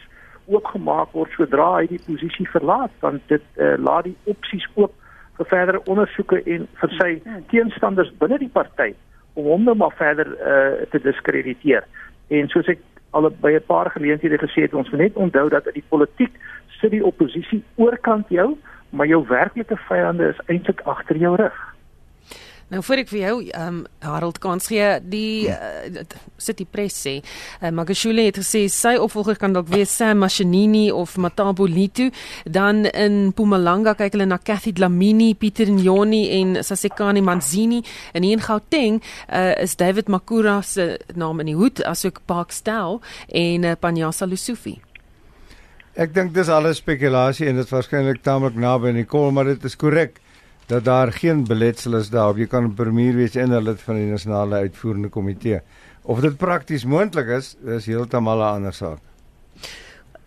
[0.50, 4.94] oopgemaak word sodra hy die posisie verlaat want dit uh, laat die opsies oop
[5.38, 7.10] vir verdere ondersoeke en vir sy
[7.52, 8.92] teenstanders binne die party
[9.38, 11.86] om hom nou maar verder uh, te diskrediteer.
[12.34, 12.82] En soos ek
[13.16, 16.34] al by 'n paar geleenthede gesê het ons moet net onthou dat in die politiek
[16.80, 18.56] sit die oppositie oorkant jou
[18.90, 21.58] maar jou werklike vyande is eintlik agter jou rug
[22.70, 26.04] Nou voor ek vir jou ehm um, Harold kans gee, die uh,
[26.38, 27.16] City Press sê,
[27.58, 32.12] uh, Magashule het gesê sy opvolger kan dalk wees Sam Mashinini of Matabo Litu,
[32.46, 37.82] dan in Mpumalanga kyk hulle na Kathy Dlamini, Pieter Njoni en Sasekani Manzini.
[38.14, 43.00] En in Gauteng uh, is David Makura se naam in die hoed asook Park Stel
[43.26, 44.78] en uh, Panyasa Lusufi.
[45.98, 49.64] Ek dink dis alles spekulasie en dit waarskynlik taamlik naby aan die kol, maar dit
[49.66, 50.22] is korrek
[50.70, 53.94] dat daar geen beletsel is daarop jy kan 'n premier wees en 'n lid van
[53.94, 55.60] die nasionale uitvoerende komitee.
[56.02, 58.98] Of dit prakties moontlik is, is heeltemal 'n ander saak.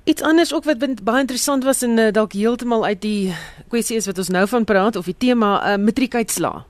[0.03, 3.33] Iets anders ook wat baie interessant was en uh, dalk heeltemal uit die
[3.67, 6.65] kwessie is wat ons nou van praat of die tema uh, matriekuitslaa.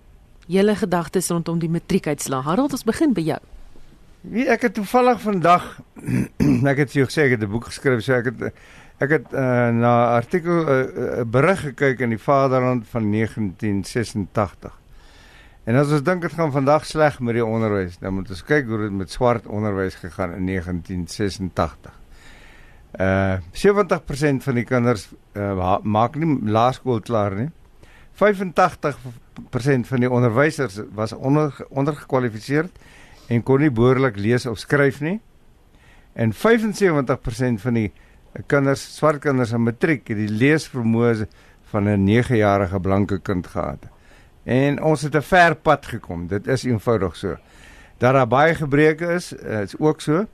[0.48, 2.42] Julle gedagtes rondom die matriekuitslaa.
[2.42, 3.40] Harold, ons begin by jou.
[4.22, 5.80] Wie ek het toevallig vandag
[6.72, 8.54] ek het jou gesê ek het 'n boek geskryf, so ek het
[9.04, 9.42] Ek het uh,
[9.76, 10.78] na artikel 'n uh,
[11.20, 14.72] uh, berig gekyk in die Vaderland van 1986.
[15.63, 18.68] En as ons dink dit gaan vandag sleg met die onderwys, dan moet ons kyk
[18.68, 21.92] hoe dit met swart onderwys gegaan in 1986.
[23.00, 27.50] Uh 70% van die kinders uh, maak nie laerskool klaar nie.
[28.13, 32.72] 85% van die onderwysers was onder ondergekwalifiseerd
[33.28, 35.20] en kon nie behoorlik lees of skryf nie.
[36.13, 36.38] En 75%
[37.66, 37.92] van die
[38.48, 41.28] kinders, swart kinders in matriek het die leesvermoë
[41.72, 43.89] van 'n 9-jarige blanke kind gehad.
[44.43, 46.28] En ons het 'n ver pad gekom.
[46.28, 47.38] Dit is eenvoudig so.
[47.98, 50.26] Dat daar baie gebreke is, eh, is ook so.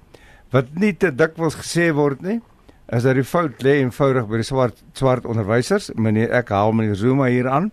[0.49, 2.41] Wat nie te dikwels gesê word nie,
[2.87, 5.91] is dat die fout lê eenvoudig by die swart swart onderwysers.
[5.95, 7.71] Meneer ek haal meneer Zuma hier aan.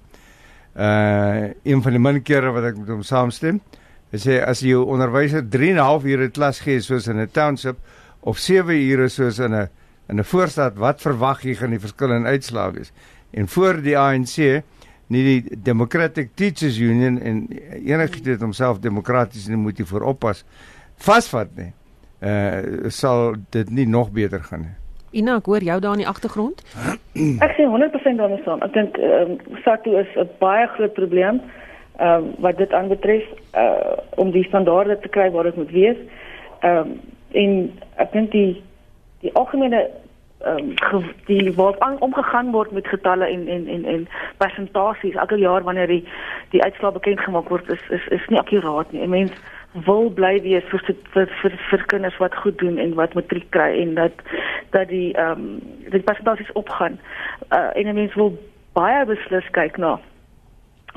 [0.76, 3.60] Uh een van die min kere wat ek met hom saamstem.
[4.12, 7.18] Hy sê as jy jou onderwyser 3 en 'n half ure klas gee soos in
[7.18, 7.76] 'n township
[8.20, 9.68] of 7 ure soos in 'n
[10.08, 12.92] in 'n voorstad, wat verwag jy gaan die verskil in uitslae wees?
[13.30, 14.62] En voor die ANC
[15.06, 17.48] nie die Democratic Teachers Union en
[17.84, 20.44] enigiets het homself demokraties en moet hy vooroppas
[20.96, 21.72] vasvat nie.
[22.20, 24.74] Uh sal dit nie nog beter gaan nie.
[25.20, 26.62] Ina, ek hoor jou daar in die agtergrond.
[27.46, 28.62] Ek sê 100% daarmee saam.
[28.64, 31.40] Ek dink ehm um, SATU is 'n baie groot probleem
[31.96, 36.00] ehm um, wat dit aanbetref uh om die standaarde te kry waar dit moet wees.
[36.60, 37.00] Ehm um,
[37.32, 37.52] en
[37.96, 38.62] ek dink die
[39.20, 39.90] die algemene
[40.44, 45.62] ehm um, die wat omgegaan word met getalle en en en en persentasies elke jaar
[45.62, 46.04] wanneer die
[46.50, 49.02] die uitslae bekend gemaak word is is is nie akkuraat nie.
[49.02, 49.32] 'n Mens
[49.72, 50.80] wil bly wees vir
[51.12, 54.12] vir vir, vir kinders wat goed doen en wat matriek kry en dat
[54.70, 57.00] dat die ehm um, die persentasies opgaan.
[57.50, 58.38] Uh en 'n mens wil
[58.72, 59.98] baie beslis kyk na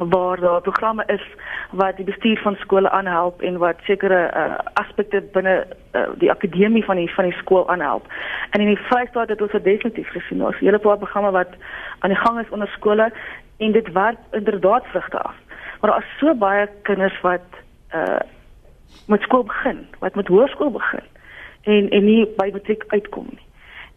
[0.07, 1.23] waar daar programme is
[1.71, 6.85] wat die bestuur van skole aanhelp en wat sekere uh, aspekte binne uh, die akademie
[6.85, 8.07] van die van die skool aanhelp.
[8.49, 10.45] En in die Vrystaat het ons definitief gesien.
[10.45, 11.53] Ons hele paar programme wat
[11.99, 13.11] aan die gang is onder skole
[13.57, 15.35] en dit werk inderdaad vrugte af.
[15.79, 17.47] Maar daar is so baie kinders wat
[17.93, 18.19] uh
[19.07, 21.05] met skool begin, wat met hoërskool begin
[21.63, 23.45] en en nie by matriek uitkom nie.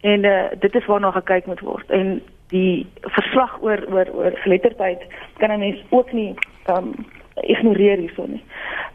[0.00, 1.90] En uh dit is waarna gekyk moet word.
[1.90, 2.86] En die
[3.16, 5.02] verslag oor oor oor geletterdheid
[5.40, 6.34] kan 'n mens ook nie
[6.68, 6.94] um
[7.40, 8.44] ignoreer hierson nie.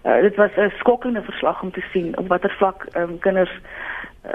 [0.04, 3.52] Uh, dit was 'n skokkende verslag om te sien op watter vlak um, kinders
[4.26, 4.32] uh,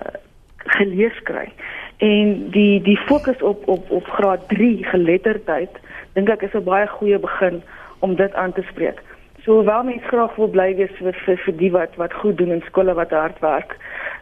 [0.57, 1.53] gelees kry.
[1.97, 5.81] En die die fokus op op op graad 3 geletterdheid
[6.13, 7.63] dink ek is 'n baie goeie begin
[7.99, 9.03] om dit aan te spreek.
[9.43, 12.51] So hoewel mense graag wil bly wees vir vir, vir die wat wat goed doen
[12.51, 13.77] in skole wat hard werk.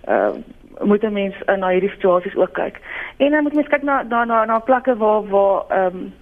[0.09, 0.31] Uh,
[0.85, 2.81] moet 'n mens uh, na hierdie situasies ook kyk.
[3.17, 6.13] En dan moet mens kyk na na na, na plekke waar waar ehm um,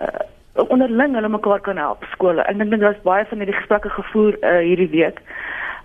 [0.00, 2.42] uh, onderling hulle mekaar kan help skole.
[2.42, 5.20] Ek dink daar's baie van hierdie gesprekke gevoer uh, hierdie week.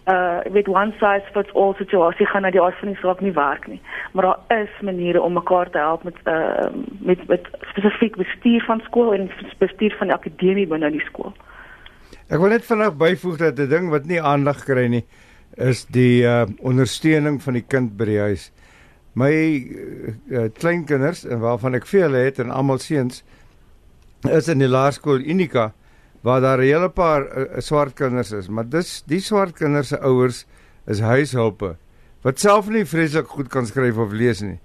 [0.09, 3.33] Uh weet one size fits all situasie gaan na die aard van die saak nie
[3.33, 3.81] werk nie.
[4.11, 6.69] Maar daar is maniere om mekaar te help met uh
[6.99, 11.33] met met spesifiek bestuur van skool en bestuur van die akademie binne die skool.
[12.29, 15.05] Ek wil net vinnig byvoeg dat 'n ding wat nie aandag kry nie
[15.57, 18.51] is die uh, ondersteuning van die kind by die huis.
[19.13, 23.23] My uh, kleinkinders en waarvan ek veel het en almal seuns
[24.29, 25.71] is in die laerskool Unika
[26.21, 29.99] waar daar 'n hele paar uh, swart kinders is, maar dis die swart kinders se
[29.99, 30.45] ouers
[30.87, 31.75] is huishulpe
[32.21, 34.59] wat self nie vreeslik goed kan skryf of lees nie.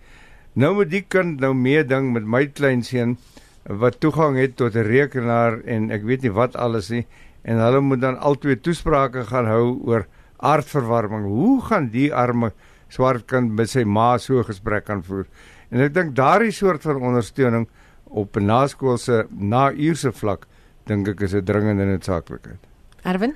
[0.55, 3.17] Nou moet die kind nou mee ding met my kleinseun
[3.65, 7.07] wat toegang het tot 'n rekenaar en ek weet nie wat alles nie
[7.43, 10.07] en hulle moet dan altyd toesprake gaan hou oor
[10.39, 11.25] aardverwarming.
[11.25, 12.53] Hoe gaan die arme
[12.89, 15.27] swart kind met sy ma so gesprek aanvoer?
[15.71, 17.69] En ek dink daardie soort van ondersteuning
[18.05, 20.47] op 'n naskoolse nauurse vlak
[20.87, 22.63] dink ek is 'n dringende noodsaaklikheid.
[23.03, 23.35] Erwin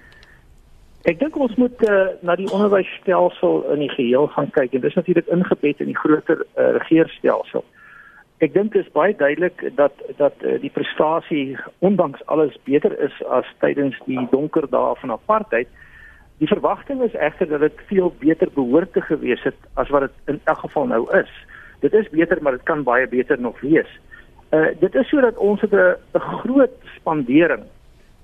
[1.09, 4.97] Ek dink ons moet uh, na die onderwysstelsel in die geheel gaan kyk en dis
[4.99, 7.65] natuurlik ingebed in die groter uh, regeringsstelsel.
[8.45, 13.17] Ek dink dit is baie duidelik dat dat uh, die prestasie ondanks alles beter is
[13.33, 15.73] as tydens die donker dae van apartheid.
[16.40, 20.35] Die verwagting is egter dat dit veel beter behoort te gewees het as wat dit
[20.35, 21.33] in elk geval nou is.
[21.81, 23.90] Dit is beter, maar dit kan baie beter nog wees.
[24.50, 25.76] Uh dit is sodat ons 'n
[26.16, 27.62] 'n groot spandering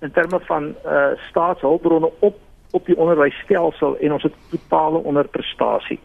[0.00, 6.00] in terme van uh staatshulpbronne op op die onderwysstelsel en ons het totale onderprestasie.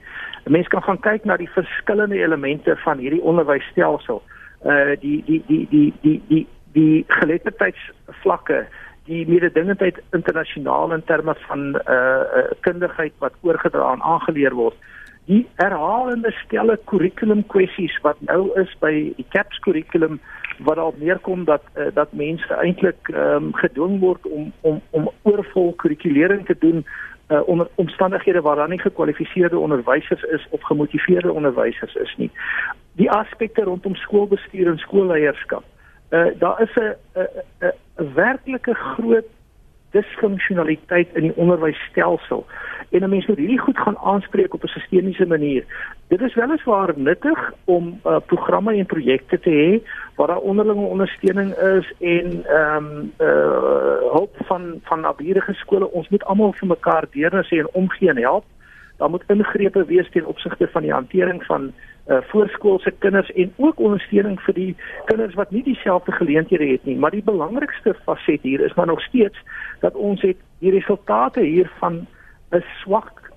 [0.45, 4.21] 'n Mens kan gaan kyk na die verskillende elemente van hierdie onderwysstelsel.
[4.65, 8.65] Uh die die die die die die die geletterdheidsvlakke
[9.05, 14.77] die mededingendheid internasionaal in terme van uh, uh kundigheid wat oorgedra en aangeleer word.
[15.25, 20.19] Die herhalende stelle kurrikulum kwessies wat nou is by die CAPS kurrikulum
[20.65, 25.09] wat al meer kom dat uh, dat mense eintlik um, gedwing word om om om
[25.21, 26.85] oorvol kurrikulering te doen
[27.31, 32.31] uh, onder omstandighede waar daar nie gekwalifiseerde onderwysers is of gemotiveerde onderwysers is nie.
[32.93, 35.63] Die aspekte rondom skoolbestuur en skoolleierskap.
[36.09, 36.95] Uh, daar is 'n
[38.01, 39.29] 'n werklike groot
[39.91, 42.45] disfunksionaliteit in die onderwysstelsel
[42.89, 45.63] en 'n mens moet hierdie goed gaan aanspreek op 'n sistemiese manier.
[46.07, 51.53] Dit is weliswaar nuttig om uh, programme en projekte te hê waar daar onderlinge ondersteuning
[51.53, 55.91] is en ehm um, uh hulp van van naburige skole.
[55.91, 58.43] Ons moet almal vir mekaar deurnis en omgee en help.
[59.01, 61.71] Daar moet ingrepe wees ten opsigte van die hantering van
[62.07, 66.97] uh, voorskoolse kinders en ook ondersteuning vir die kinders wat nie dieselfde geleenthede het nie.
[66.97, 69.41] Maar die belangrikste faset hier is maar nog steeds
[69.79, 72.05] dat ons het die resultate hiervan
[72.51, 73.31] 'n swak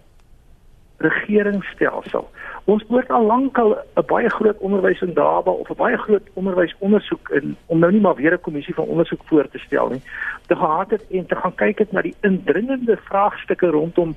[0.97, 2.29] regeringsstelsel.
[2.65, 6.29] Ons behoort al lank al 'n baie groot onderwys in Daba of 'n baie groot
[6.33, 10.03] onderwysondersoek in om nou nie maar weer 'n kommissie van ondersoek voor te stel nie.
[10.47, 14.17] Te gehad het en te gaan kyk het na die indringende vraagstukke rondom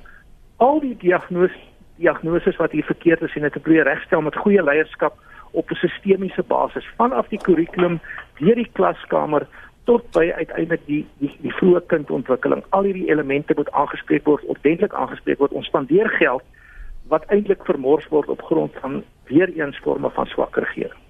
[0.58, 1.66] al die diagnose
[1.98, 5.16] diagnoses wat hier verkeerd is en dit te probeer regstel met goeie leierskap
[5.50, 8.00] op 'n sistemiese basis vanaf die kurrikulum
[8.38, 9.46] deur die klaskamer
[9.84, 12.62] tot by uiteindelik die die die vroeë kindontwikkeling.
[12.68, 15.52] Al hierdie elemente moet aangespreek word, ordentlik aangespreek word.
[15.52, 16.42] Ons spandeer geld
[17.08, 21.07] wat eintlik vermors word op grond van weer eens forme van swak regering.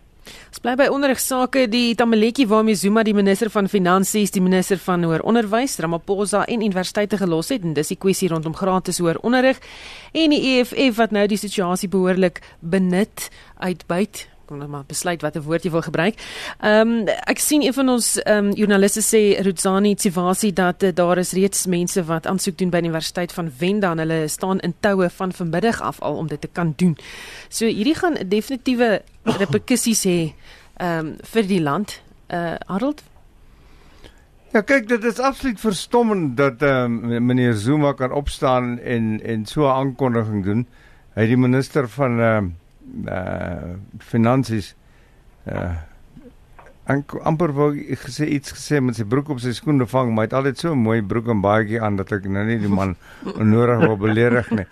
[0.48, 5.04] Ons bly by onderrigsake die Tamaletjie waarmee Zuma die minister van finansies, die minister van
[5.04, 7.64] hoër onderwys, Ramaphosa en universiteite gelos het.
[7.64, 9.60] En dis die kwessie rondom gratis hoër onderrig
[10.12, 15.44] en die EFF wat nou die situasie behoorlik benut uitbuit kon nou maar besluit watter
[15.44, 16.16] woord jy wil gebruik.
[16.64, 20.94] Ehm um, ek sien een van ons ehm um, joernaliste sê Rudzani Tsivasi dat uh,
[20.94, 24.62] daar is reeds mense wat aansoek doen by die Universiteit van Wenda en hulle staan
[24.64, 26.96] in toue van vanmiddag af al om dit te kan doen.
[27.48, 30.18] So hierdie gaan definitiewe reperkusies hê
[30.80, 32.00] ehm um, vir die land.
[32.32, 33.02] Uh Harold
[34.52, 39.46] Ja kyk dit is absoluut verstommend dat ehm um, meneer Zuma kan opstaan en en
[39.46, 40.66] so 'n aankondiging doen.
[41.14, 42.54] Hy die minister van ehm um,
[43.06, 44.74] uh finansies
[45.46, 45.76] uh
[47.28, 50.28] amper wou ek gesê iets gesê met sy broek op sy skoene vang maar hy
[50.30, 52.96] het altyd so 'n mooi broek en baadjie aan dat ek nou nie die man
[53.40, 54.66] onnodig wil beledig nie.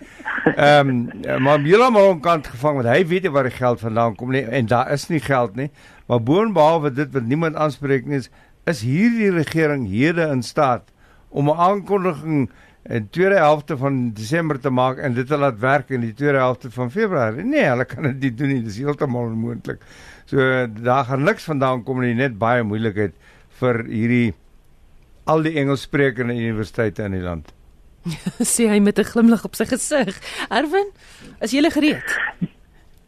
[0.55, 4.15] Ehm um, maar heeltemal aan kant gevang want hy weet nie waar die geld vandaan
[4.15, 5.69] kom nie en daar is nie geld nie.
[6.07, 8.29] Maar boonbehalwe dit wat niemand aanspreek nie is,
[8.65, 10.89] is hierdie regering hede in staat
[11.29, 12.49] om 'n aankondiging
[12.89, 16.39] in tweede helfte van Desember te maak en dit te laat werk in die tweede
[16.39, 17.43] helfte van Februarie.
[17.43, 18.61] Nee, hulle kan dit nie doen nie.
[18.63, 19.83] Dit is heeltemal onmoontlik.
[20.27, 23.15] So daar gaan niks vandaan kom nie, net baie moeilikheid
[23.59, 24.33] vir hierdie
[25.27, 27.51] al die Engelssprekende universiteite in die land.
[28.53, 30.15] Sê hy met 'n glimlag op sy gesig.
[30.47, 30.91] Erwin,
[31.41, 32.15] is jy gereed?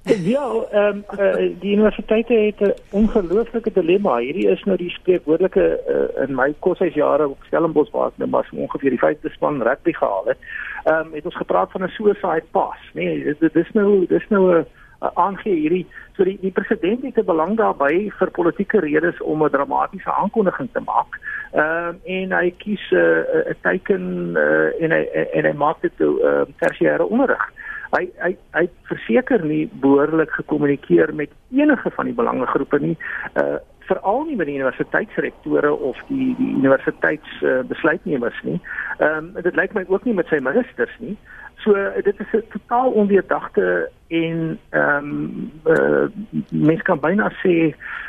[0.36, 4.18] Ja, ehm um, uh, die universiteite het 'n ongelooflike dilemma.
[4.18, 8.48] Hierdie is nou die spreekwoordelike uh, in my koshuisjare op Stellenbosch waar ek nou maar
[8.50, 10.38] so ongeveer die vyfde span rugby gehaal het.
[10.84, 14.28] Ehm um, het ons gepraat van 'n suicide pass, nee, dit, dit is nou dis
[14.30, 14.66] nou 'n
[15.14, 19.50] aangee hierdie so die die president het 'n belang daarbey vir politieke redes om 'n
[19.50, 21.20] dramatiese aankondiging te maak.
[21.52, 25.82] Ehm um, en hy kies 'n uh, 'n teiken uh, en hy en hy maak
[25.82, 27.52] dit 'n uh, tersiêre onderrig
[27.96, 32.96] hy hy hy verseker nie behoorlik gekommunikeer met enige van die belangegroepe nie
[33.34, 33.58] uh
[33.90, 38.60] veral nie met die universiteitsrektore of die die universiteits uh, besluitnemers nie.
[38.98, 41.16] Ehm um, dit lyk my ook nie met sy ministers nie.
[41.64, 46.06] So uh, dit is 'n totaal ondeurdagte en ehm um, uh,
[46.52, 47.56] mens kan byna sê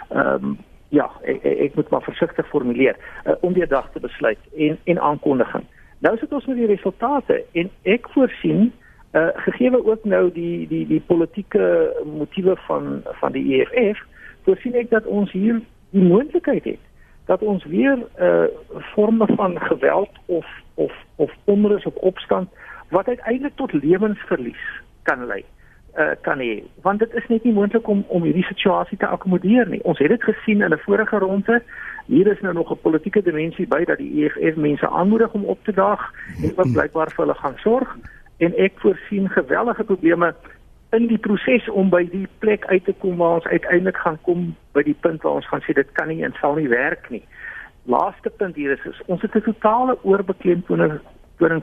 [0.08, 0.58] ehm um,
[0.90, 5.64] ja, ek, ek moet maar versigtig formuleer, 'n uh, ondeurdagte besluit en en aankondiging.
[5.98, 10.86] Nou sit ons met die resultate en ek voorsien Uh gegee ook nou die die
[10.86, 13.98] die politieke motiewe van van die EFF,
[14.44, 16.88] voorsien ek dat ons hier die moontlikheid het
[17.30, 18.44] dat ons weer uh,
[18.94, 22.48] vorme van geweld of of of onrus of opstand
[22.88, 24.64] wat uiteindelik tot lewensverlies
[25.02, 25.44] kan lei
[25.98, 26.62] uh kan hê.
[26.82, 29.82] Want dit is net nie moontlik om om hierdie situasie te akkommodeer nie.
[29.82, 31.62] Ons het dit gesien in 'n vorige ronde.
[32.06, 35.64] Hier is nou nog 'n politieke dimensie by dat die EFF mense aanmoedig om op
[35.64, 37.96] te daag en wat blykbaar vir hulle gaan sorg
[38.40, 40.34] en ek voorsien geweldige probleme
[40.96, 44.50] in die proses om by die plek uit te kom waar ons uiteindelik gaan kom
[44.74, 47.22] by die punt waar ons gaan sê dit kan nie en sal nie werk nie.
[47.90, 51.00] Laaste punt hier is, is ons het 'n totale oorbeklemtoning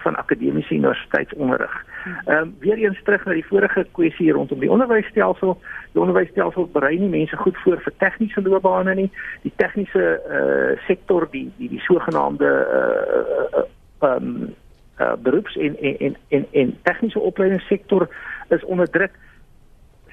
[0.01, 1.85] van akademiese universiteitsonderrig.
[2.25, 5.57] Ehm um, weer eens terug na die vorige kwessie rondom die onderwysstelsel.
[5.91, 9.11] Die onderwysstelsel berei nie mense goed voor vir tegniese loopbane nie.
[9.41, 13.63] Die tegniese eh uh, sektor, die die die sogenaamde eh uh,
[13.99, 14.55] ehm uh, um,
[14.99, 18.07] uh, beroeps en en en en, en tegniese opleidingssektor
[18.49, 19.11] is onder druk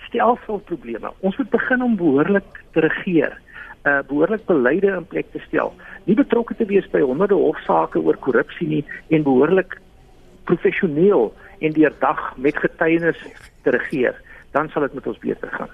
[0.08, 1.12] stelselprobleme.
[1.20, 3.38] Ons moet begin om behoorlik te regeer,
[3.84, 5.72] uh behoorlik beleide in plek te stel.
[6.04, 9.78] Nie betrokke te wees by honderde hofsaake oor korrupsie nie en behoorlik
[10.44, 13.20] professioneel en deurdag met getuienis
[13.62, 14.16] te regeer
[14.54, 15.70] dan sal dit met ons beter gaan.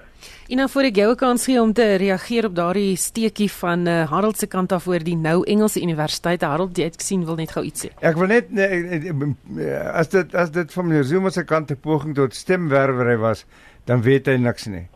[0.49, 3.87] En nou voor ek jou 'n kans gee om te reageer op daardie steekie van
[3.87, 6.41] uh, Harold se kant af oor die nou Engelse Universiteit.
[6.41, 7.89] Harold, jy het gesien wil net gou iets sê.
[8.01, 9.33] Ek wil net nee,
[9.93, 13.45] as dit as dit van meneer Zuma se kant 'n poging tot stemwerwery was,
[13.85, 14.87] dan weet hy niks nie.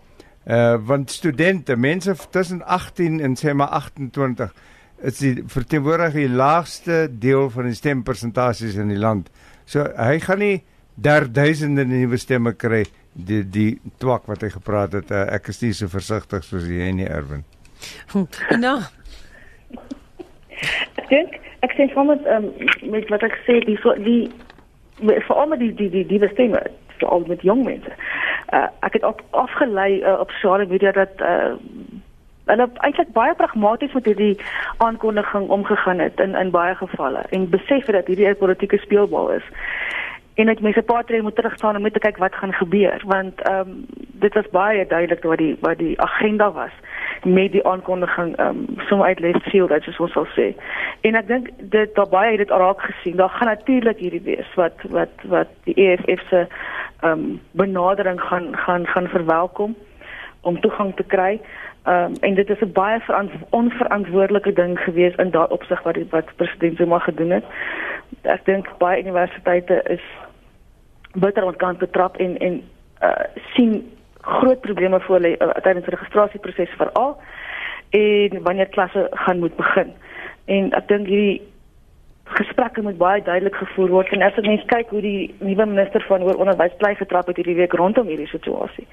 [0.46, 4.54] Uh want studente, mense tussen 18 en sê maar 28
[5.02, 9.30] is die verteenwoordig die laagste deel van die stempersentasies in die land.
[9.66, 10.64] So hy gaan nie
[10.96, 12.86] derduisende nuwe stemme kry
[13.16, 16.92] die die twak wat hy gepraat het uh, ek is nie so versigtig soos jy
[16.92, 17.46] nie Erwin.
[18.60, 18.80] Nou.
[21.00, 22.50] ek dink ek sê van met um,
[22.92, 24.28] met wat ek sê die so die
[25.28, 26.62] veral met die die die die bestemme
[27.00, 27.96] veral met jong mense.
[28.54, 31.56] Uh, ek het ook afgelei uh, op sosiale media dat uh,
[32.46, 34.38] hulle eintlik baie pragmaties met hierdie
[34.86, 39.48] aankondiging omgegaan het in in baie gevalle en besef dat hierdie 'n politieke speelbal is.
[40.36, 43.70] En ek mense paar tree moet terugstaan om te kyk wat gaan gebeur want ehm
[43.70, 43.86] um,
[44.26, 46.76] dit was baie duidelik wat die wat die agenda was
[47.24, 50.52] met die aankondiging ehm um, som uit left field as ons sal sê.
[51.08, 53.16] En ek dink dit daar baie het dit raak gesien.
[53.16, 58.52] Daar gaan natuurlik hierdie wees wat wat wat die EFF se ehm um, benadering gaan
[58.58, 59.76] gaan gaan verwelkom
[60.42, 61.40] om toegang te kry.
[61.86, 63.00] Ehm um, en dit is 'n baie
[63.50, 67.44] onverantwoordelike ding gewees in daardie opsig wat die, wat president Zuma gedoen het.
[68.22, 70.02] Ek dink baie universiteite is
[71.14, 72.64] bitter ontkant betrap en en
[73.02, 77.18] uh, sien groot probleme voor lê uh, tydens die registrasieproses veral
[77.90, 79.94] en wanneer klasse gaan moet begin.
[80.46, 81.42] En ek dink hierdie
[82.26, 86.24] gesprekke moet baie duidelik gevoer word en as ons kyk hoe die nuwe minister van
[86.26, 88.88] hoër onderwys bly getrap het hierdie week rondom hierdie situasie.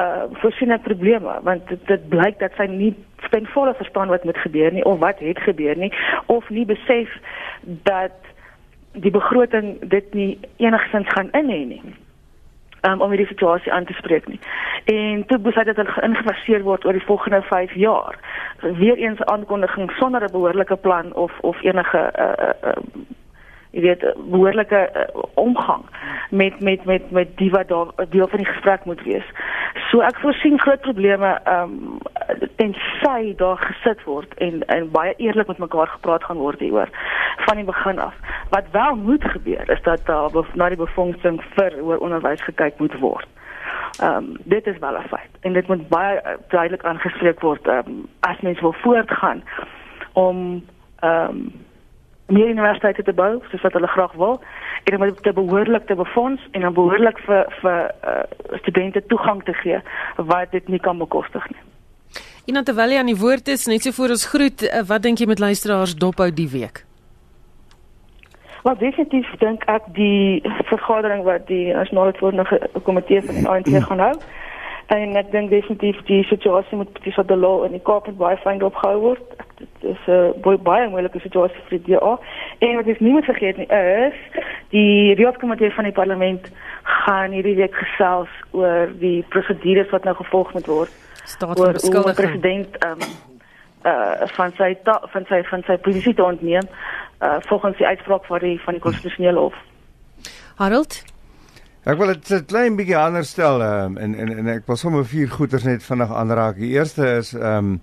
[0.00, 2.92] Uh voorsien het probleme want dit, dit blyk dat sy nie
[3.30, 5.92] ten volle verstaan wat moet gebeur nie of wat het gebeur nie
[6.26, 7.10] of nie besef
[7.62, 8.32] dat
[8.92, 11.82] die begroting dit nie enigsins gaan in hê nie
[12.82, 14.40] um, om hierdie situasie aan te spreek nie.
[14.84, 18.18] En toe besluit dat hulle geïnvesteer word oor die volgende 5 jaar.
[18.60, 22.82] Weereens aankondiging sonder 'n behoorlike plan of of enige uh, uh, uh,
[23.72, 25.84] jy weet behoorlike uh, omgang
[26.30, 29.24] met met met met die wat daar deel van die gesprek moet wees.
[29.90, 31.98] So ek voorsien groot probleme ehm um,
[32.56, 36.88] tensy daar gesit word en en baie eerlik met mekaar gepraat gaan word hieroor
[37.46, 38.14] van die begin af.
[38.50, 42.98] Wat wel moet gebeur is dat daar na die befondsing vir oor onderwys gekyk moet
[43.00, 43.28] word.
[44.00, 47.66] Ehm um, dit is wel 'n feit en dit moet baie uh, duidelik aangespreek word
[47.68, 49.42] ehm um, as mens wil voortgaan
[50.12, 50.64] om
[51.00, 51.52] ehm um,
[52.26, 54.40] meer universiteite te bou soos wat hulle graag wil
[54.84, 58.22] en om dit behoorlik te befonds en dan behoorlik vir vir uh,
[58.62, 59.80] studente toegang te gee
[60.16, 61.60] wat dit nie kan bekostig nie.
[62.44, 65.22] Iemand terwyl jy aan die woord is net so voor ons groet, uh, wat dink
[65.22, 66.84] jy met luisteraars dophou die week?
[68.62, 74.06] Wat definitief dink ek die vergadering wat die nasionale voornige komitee van die ANC gaan
[74.08, 74.14] hou
[74.92, 78.18] en ek dink definitief die situasie met die so die law in die Kaap het
[78.20, 79.44] baie fyn opgehou word.
[79.60, 82.18] Dit is 'n uh, baie moeilike situasie vir die DA.
[82.58, 84.18] En wat ek nie moet vergeet nie is
[84.70, 86.50] die Raadskomitee van die Parlement
[86.82, 90.90] gaan hierdie week gesels oor die prosedures wat nou gevolg moet word.
[91.24, 92.16] Staat van beskuldiging.
[92.16, 93.08] President ehm um,
[93.84, 96.66] uh van sy ta, van sy van sy posisie te ontneem
[97.20, 99.54] uh volgens die uitspraak van die van die konstitusionele hof.
[100.56, 101.11] Harold
[101.82, 105.04] Ek wil dit 'n klein bietjie anders stel um, en en en ek wil sommer
[105.04, 106.54] vier goeters net vinnig aanraak.
[106.56, 107.80] Die eerste is ehm um,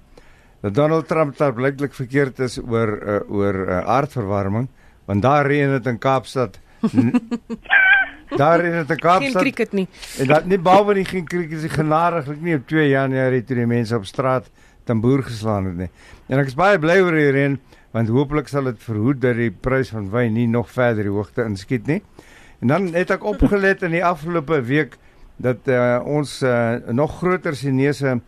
[0.61, 4.69] dat Donald Trump daar blyklik verkeerd is oor uh, oor uh, aardverwarming,
[5.05, 6.59] want daar reën dit in Kaapstad.
[8.41, 9.19] daar in Kaapstad.
[9.19, 9.87] Geen cricket nie.
[10.19, 13.67] En dat nie behalwe nie geen cricket is genadiglik nie op 2 Januarie toe die
[13.67, 14.49] mense op straat
[14.83, 15.91] tamboer geslaan het nie.
[16.27, 17.59] En ek is baie bly oor hierdie reën
[17.91, 21.43] want hooplik sal dit verhoed dat die prys van wyn nie nog verder die hoogte
[21.43, 22.03] inskiet nie.
[22.59, 24.97] En dan het ek opgelet in die afgelope week
[25.39, 28.19] dat uh, ons uh, nog groter Chinese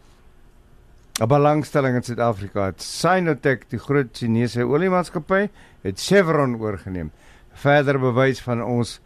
[1.20, 2.82] 'n belangstelling in Suid-Afrika het.
[2.82, 5.50] Sinotech, die groot Chinese oliemaatskappy,
[5.82, 7.12] het Chevron oorgeneem.
[7.54, 9.02] Verder bewys van ons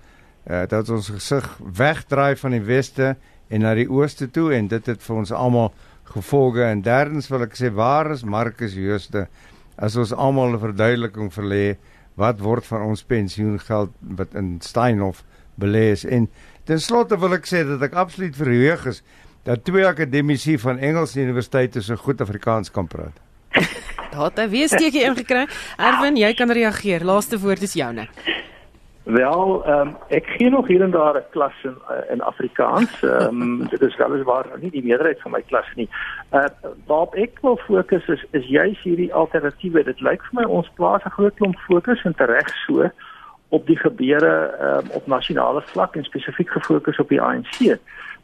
[0.47, 3.15] uh, dat ons gesig wegdraai van die weste
[3.49, 5.73] en na die ooste toe en dit het vir ons almal
[6.03, 6.63] gevolge.
[6.63, 9.27] En derdens wil ek sê waar is Marcus Jooste
[9.75, 11.77] as ons almal 'n verduideliking verlê
[12.15, 15.23] wat word van ons pensioengeld wat in Steinhof
[15.59, 16.29] belê is en
[16.67, 19.03] ten slotte wil ek sê dat ek absoluut verheug is
[19.45, 23.19] dat twee akademici van Engelse universiteite so goed Afrikaans kan praat.
[24.11, 25.43] Daar het hy weer steekie ingekry.
[25.77, 27.05] Erwin, jy kan reageer.
[27.05, 28.07] Laaste woord is joune.
[29.05, 33.01] Wel, ehm um, ek gee nog hier en daar 'n klas in uh, in Afrikaans.
[33.03, 35.89] Ehm um, dit is weliswaar nie die meerderheid van my klas nie.
[36.31, 36.45] Uh
[36.85, 39.83] waarop ek wil fokus is is juis hierdie alternatiewe.
[39.83, 42.89] Dit lyk vir my ons plaas 'n groot klomp fokus en tereg so
[43.49, 47.77] op die gebeure um, op nasionale vlak en spesifiek gefokus op die ANC.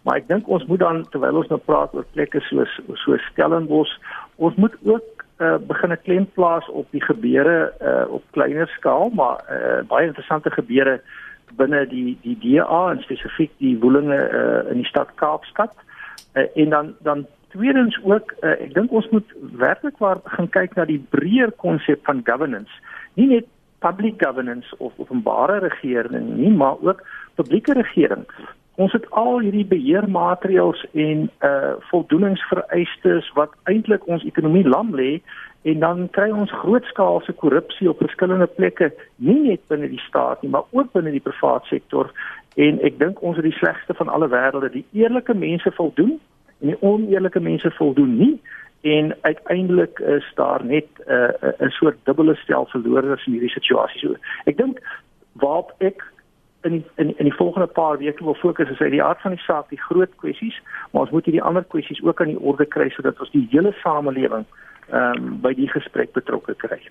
[0.04, 3.94] Maar ek dink ons moet dan terwyl ons nou praat oor plekke soos so Stellenbosch,
[4.36, 5.04] ons moet ook
[5.42, 10.08] uh, begin 'n klem plaas op die gebeure uh, op kleiner skaal, maar uh, baie
[10.08, 11.02] interessante gebeure
[11.56, 15.76] binne die die DA en spesifiek die woelinge uh, in die stad Kaapstad.
[16.34, 20.76] Uh, en dan dan tweedens ook uh, ek dink ons moet werklik waar gaan kyk
[20.76, 22.72] na die breër konsep van governance.
[23.20, 23.50] Nie net
[23.82, 27.02] public governance of openbare regering nie, maar ook
[27.36, 28.26] publieke regering.
[28.76, 35.22] Ons het al hierdie beheermaatreëls en uh voldoeningsvereistes wat eintlik ons ekonomie lam lê
[35.62, 40.50] en dan kry ons grootskaalse korrupsie op verskillende plekke, nie net binne die staat nie,
[40.50, 42.10] maar ook binne die private sektor
[42.60, 44.72] En ek dink ons het die slegste van alle wêrelde.
[44.74, 46.18] Die eerlike mense voldoen
[46.60, 48.36] en die oneerlike mense voldoen nie
[48.82, 54.00] en uiteindelik is daar net 'n uh, 'n soort dubbele stel verloorders in hierdie situasie.
[54.00, 54.16] So
[54.46, 54.80] ek dink
[55.34, 56.04] waarop ek
[56.62, 59.36] in die, in in die volgende paar weke wil fokus is uit die aard van
[59.36, 60.58] die saak die groot kwessies,
[60.92, 63.74] maar ons moet hierdie ander kwessies ook aan die orde kry sodat ons die hele
[63.84, 64.46] samelewing
[64.92, 66.82] ehm um, by die gesprek betrokke kry.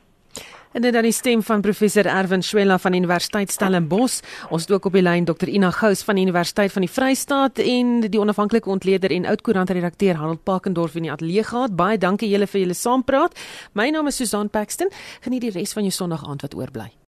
[0.73, 4.21] En dan die stem van professor Erwin Swela van Universiteit Stellenbosch.
[4.51, 7.59] Ons het ook op die lyn Dr Ina Gous van die Universiteit van die Vrystaat
[7.59, 11.75] en die onafhanklike ontleder en oud-koerantredakteur Harold Pakendorf in die ateljee gehad.
[11.77, 13.35] Baie dankie julle vir julle saampraat.
[13.75, 14.95] My naam is Susan Paxton.
[15.21, 17.00] Geniet die res van jou Sondag aand wat oorbly.